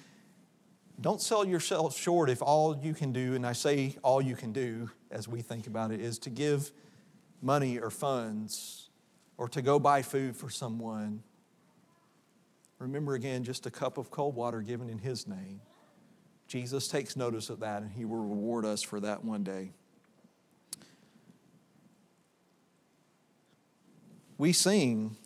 don't 1.01 1.19
sell 1.19 1.43
yourself 1.43 1.97
short 1.97 2.29
if 2.29 2.43
all 2.43 2.79
you 2.81 2.93
can 2.93 3.11
do, 3.11 3.33
and 3.33 3.45
I 3.45 3.53
say 3.53 3.97
all 4.03 4.21
you 4.21 4.35
can 4.35 4.51
do 4.51 4.91
as 5.09 5.27
we 5.27 5.41
think 5.41 5.65
about 5.65 5.91
it, 5.91 5.99
is 5.99 6.19
to 6.19 6.29
give 6.29 6.71
money 7.41 7.79
or 7.79 7.89
funds 7.89 8.89
or 9.37 9.49
to 9.49 9.61
go 9.63 9.79
buy 9.79 10.03
food 10.03 10.37
for 10.37 10.49
someone. 10.49 11.23
Remember 12.77 13.15
again, 13.15 13.43
just 13.43 13.65
a 13.65 13.71
cup 13.71 13.97
of 13.97 14.11
cold 14.11 14.35
water 14.35 14.61
given 14.61 14.89
in 14.89 14.99
His 14.99 15.27
name. 15.27 15.61
Jesus 16.47 16.87
takes 16.87 17.15
notice 17.15 17.49
of 17.49 17.59
that, 17.61 17.81
and 17.81 17.91
He 17.91 18.05
will 18.05 18.17
reward 18.17 18.63
us 18.63 18.83
for 18.83 18.99
that 18.99 19.23
one 19.23 19.43
day. 19.43 19.71
We 24.37 24.53
sing 24.53 25.17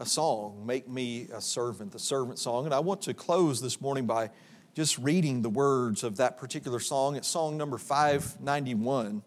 a 0.00 0.06
song, 0.06 0.64
Make 0.64 0.88
Me 0.88 1.28
a 1.32 1.42
Servant, 1.42 1.92
the 1.92 1.98
servant 1.98 2.38
song. 2.38 2.64
And 2.64 2.74
I 2.74 2.80
want 2.80 3.02
to 3.02 3.12
close 3.12 3.60
this 3.60 3.82
morning 3.82 4.06
by 4.06 4.30
just 4.74 4.96
reading 4.98 5.42
the 5.42 5.50
words 5.50 6.02
of 6.02 6.16
that 6.16 6.38
particular 6.38 6.80
song. 6.80 7.16
It's 7.16 7.28
song 7.28 7.58
number 7.58 7.76
591. 7.76 9.22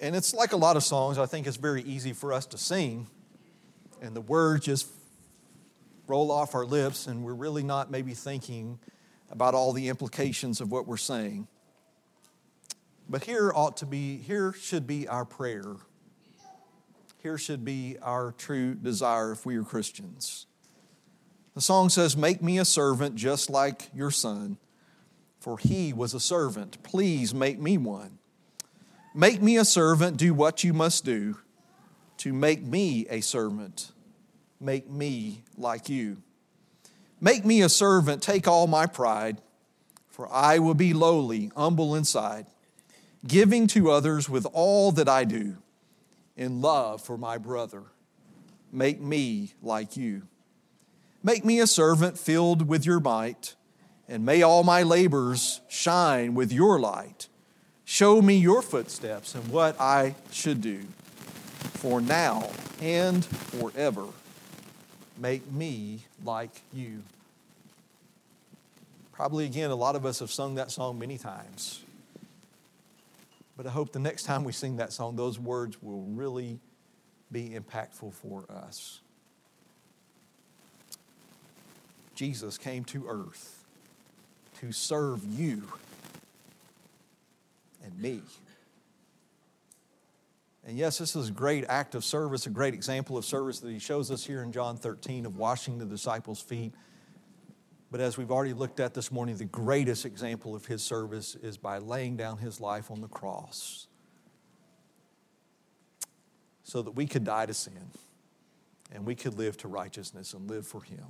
And 0.00 0.14
it's 0.14 0.32
like 0.32 0.52
a 0.52 0.56
lot 0.56 0.76
of 0.76 0.84
songs, 0.84 1.18
I 1.18 1.26
think 1.26 1.48
it's 1.48 1.56
very 1.56 1.82
easy 1.82 2.12
for 2.12 2.32
us 2.32 2.46
to 2.46 2.58
sing. 2.58 3.08
And 4.00 4.14
the 4.14 4.20
words 4.20 4.66
just 4.66 4.86
roll 6.06 6.30
off 6.30 6.54
our 6.54 6.64
lips, 6.64 7.08
and 7.08 7.24
we're 7.24 7.34
really 7.34 7.64
not 7.64 7.90
maybe 7.90 8.14
thinking 8.14 8.78
about 9.30 9.54
all 9.54 9.72
the 9.72 9.88
implications 9.88 10.60
of 10.60 10.70
what 10.70 10.86
we're 10.86 10.96
saying. 10.96 11.48
But 13.08 13.24
here 13.24 13.50
ought 13.52 13.78
to 13.78 13.86
be, 13.86 14.18
here 14.18 14.52
should 14.52 14.86
be 14.86 15.08
our 15.08 15.24
prayer 15.24 15.74
here 17.20 17.36
should 17.36 17.64
be 17.64 17.96
our 18.00 18.32
true 18.32 18.74
desire 18.74 19.32
if 19.32 19.44
we 19.44 19.56
are 19.56 19.64
Christians. 19.64 20.46
The 21.54 21.60
song 21.60 21.88
says, 21.88 22.16
Make 22.16 22.40
me 22.42 22.58
a 22.58 22.64
servant 22.64 23.16
just 23.16 23.50
like 23.50 23.90
your 23.92 24.12
son, 24.12 24.58
for 25.40 25.58
he 25.58 25.92
was 25.92 26.14
a 26.14 26.20
servant. 26.20 26.80
Please 26.84 27.34
make 27.34 27.58
me 27.58 27.76
one. 27.76 28.18
Make 29.14 29.42
me 29.42 29.56
a 29.56 29.64
servant, 29.64 30.16
do 30.16 30.32
what 30.32 30.62
you 30.62 30.72
must 30.72 31.04
do. 31.04 31.38
To 32.18 32.32
make 32.32 32.62
me 32.62 33.06
a 33.10 33.20
servant, 33.20 33.90
make 34.60 34.88
me 34.88 35.42
like 35.56 35.88
you. 35.88 36.18
Make 37.20 37.44
me 37.44 37.62
a 37.62 37.68
servant, 37.68 38.22
take 38.22 38.46
all 38.46 38.68
my 38.68 38.86
pride, 38.86 39.40
for 40.08 40.32
I 40.32 40.60
will 40.60 40.74
be 40.74 40.92
lowly, 40.92 41.50
humble 41.56 41.96
inside, 41.96 42.46
giving 43.26 43.66
to 43.68 43.90
others 43.90 44.28
with 44.28 44.46
all 44.52 44.92
that 44.92 45.08
I 45.08 45.24
do 45.24 45.56
in 46.38 46.62
love 46.62 47.02
for 47.02 47.18
my 47.18 47.36
brother. 47.36 47.82
Make 48.72 49.00
me 49.00 49.52
like 49.62 49.96
you. 49.96 50.22
Make 51.22 51.44
me 51.44 51.58
a 51.58 51.66
servant 51.66 52.16
filled 52.16 52.68
with 52.68 52.86
your 52.86 53.00
might, 53.00 53.56
and 54.08 54.24
may 54.24 54.42
all 54.42 54.62
my 54.62 54.82
labors 54.84 55.60
shine 55.68 56.34
with 56.34 56.52
your 56.52 56.78
light. 56.78 57.28
Show 57.84 58.22
me 58.22 58.36
your 58.36 58.62
footsteps 58.62 59.34
and 59.34 59.48
what 59.48 59.78
I 59.80 60.14
should 60.30 60.60
do. 60.60 60.82
For 61.74 62.00
now 62.00 62.48
and 62.80 63.24
forever, 63.24 64.04
make 65.18 65.50
me 65.50 66.04
like 66.24 66.62
you. 66.72 67.02
Probably 69.12 69.44
again, 69.44 69.70
a 69.70 69.74
lot 69.76 69.96
of 69.96 70.06
us 70.06 70.20
have 70.20 70.30
sung 70.30 70.54
that 70.54 70.70
song 70.70 70.98
many 70.98 71.18
times. 71.18 71.82
But 73.58 73.66
I 73.66 73.70
hope 73.70 73.92
the 73.92 73.98
next 73.98 74.22
time 74.22 74.44
we 74.44 74.52
sing 74.52 74.76
that 74.76 74.92
song, 74.92 75.16
those 75.16 75.36
words 75.36 75.82
will 75.82 76.02
really 76.02 76.60
be 77.32 77.50
impactful 77.50 78.14
for 78.14 78.44
us. 78.48 79.00
Jesus 82.14 82.56
came 82.56 82.84
to 82.84 83.06
earth 83.08 83.64
to 84.60 84.70
serve 84.70 85.24
you 85.24 85.64
and 87.84 87.98
me. 88.00 88.20
And 90.64 90.78
yes, 90.78 90.98
this 90.98 91.16
is 91.16 91.28
a 91.28 91.32
great 91.32 91.64
act 91.68 91.96
of 91.96 92.04
service, 92.04 92.46
a 92.46 92.50
great 92.50 92.74
example 92.74 93.16
of 93.16 93.24
service 93.24 93.58
that 93.58 93.70
he 93.70 93.80
shows 93.80 94.12
us 94.12 94.24
here 94.24 94.44
in 94.44 94.52
John 94.52 94.76
13 94.76 95.26
of 95.26 95.36
washing 95.36 95.78
the 95.78 95.84
disciples' 95.84 96.40
feet. 96.40 96.74
But 97.90 98.00
as 98.00 98.18
we've 98.18 98.30
already 98.30 98.52
looked 98.52 98.80
at 98.80 98.92
this 98.92 99.10
morning, 99.10 99.36
the 99.36 99.46
greatest 99.46 100.04
example 100.04 100.54
of 100.54 100.66
his 100.66 100.82
service 100.82 101.34
is 101.36 101.56
by 101.56 101.78
laying 101.78 102.16
down 102.16 102.38
his 102.38 102.60
life 102.60 102.90
on 102.90 103.00
the 103.00 103.08
cross 103.08 103.86
so 106.62 106.82
that 106.82 106.90
we 106.90 107.06
could 107.06 107.24
die 107.24 107.46
to 107.46 107.54
sin 107.54 107.90
and 108.92 109.06
we 109.06 109.14
could 109.14 109.38
live 109.38 109.56
to 109.58 109.68
righteousness 109.68 110.34
and 110.34 110.50
live 110.50 110.66
for 110.66 110.82
him. 110.82 111.04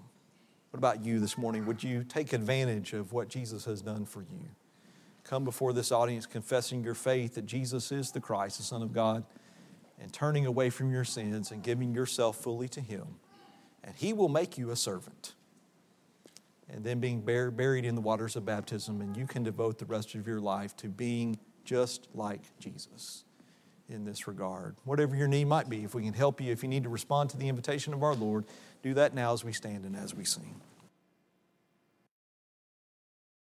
What 0.71 0.79
about 0.79 1.05
you 1.05 1.19
this 1.19 1.37
morning? 1.37 1.67
Would 1.67 1.83
you 1.83 2.05
take 2.05 2.33
advantage 2.33 2.93
of 2.93 3.13
what 3.13 3.29
Jesus 3.29 3.65
has 3.65 3.83
done 3.83 4.05
for 4.05 4.21
you? 4.21 4.49
Come 5.25 5.45
before 5.45 5.73
this 5.73 5.91
audience 5.91 6.27
confessing 6.27 6.85
your 6.85 6.95
faith 6.95 7.35
that 7.35 7.47
Jesus 7.47 7.91
is 7.91 8.13
the 8.13 8.21
Christ, 8.21 8.59
the 8.59 8.63
Son 8.63 8.83
of 8.83 8.93
God, 8.93 9.25
and 10.01 10.13
turning 10.13 10.47
away 10.47 10.71
from 10.71 10.93
your 10.93 11.05
sins 11.05 11.51
and 11.51 11.63
giving 11.63 11.93
yourself 11.93 12.37
fully 12.37 12.69
to 12.69 12.81
him. 12.81 13.07
And 13.83 13.97
he 13.97 14.13
will 14.13 14.29
make 14.29 14.57
you 14.57 14.71
a 14.71 14.77
servant 14.77 15.35
and 16.71 16.85
then 16.85 17.01
being 17.01 17.21
buried 17.21 17.85
in 17.85 17.95
the 17.95 18.01
waters 18.01 18.37
of 18.37 18.45
baptism, 18.45 19.01
and 19.01 19.17
you 19.17 19.27
can 19.27 19.43
devote 19.43 19.79
the 19.79 19.87
rest 19.87 20.15
of 20.15 20.27
your 20.27 20.41
life 20.41 20.77
to 20.77 20.89
being 20.89 21.39
just 21.65 22.09
like 22.15 22.41
Jesus 22.59 23.25
in 23.89 24.05
this 24.05 24.29
regard. 24.29 24.77
Whatever 24.85 25.17
your 25.17 25.29
need 25.29 25.47
might 25.47 25.69
be, 25.69 25.85
if 25.85 25.95
we 25.95 26.03
can 26.03 26.13
help 26.13 26.41
you, 26.41 26.53
if 26.53 26.63
you 26.63 26.69
need 26.69 26.83
to 26.83 26.91
respond 26.91 27.31
to 27.31 27.39
the 27.39 27.49
invitation 27.49 27.95
of 27.95 28.03
our 28.03 28.15
Lord, 28.15 28.45
do 28.83 28.95
that 28.95 29.15
now 29.15 29.33
as 29.33 29.45
we 29.45 29.53
stand 29.53 29.85
and 29.85 29.97
as 29.97 30.15
we 30.15 30.25
sing. 30.25 30.61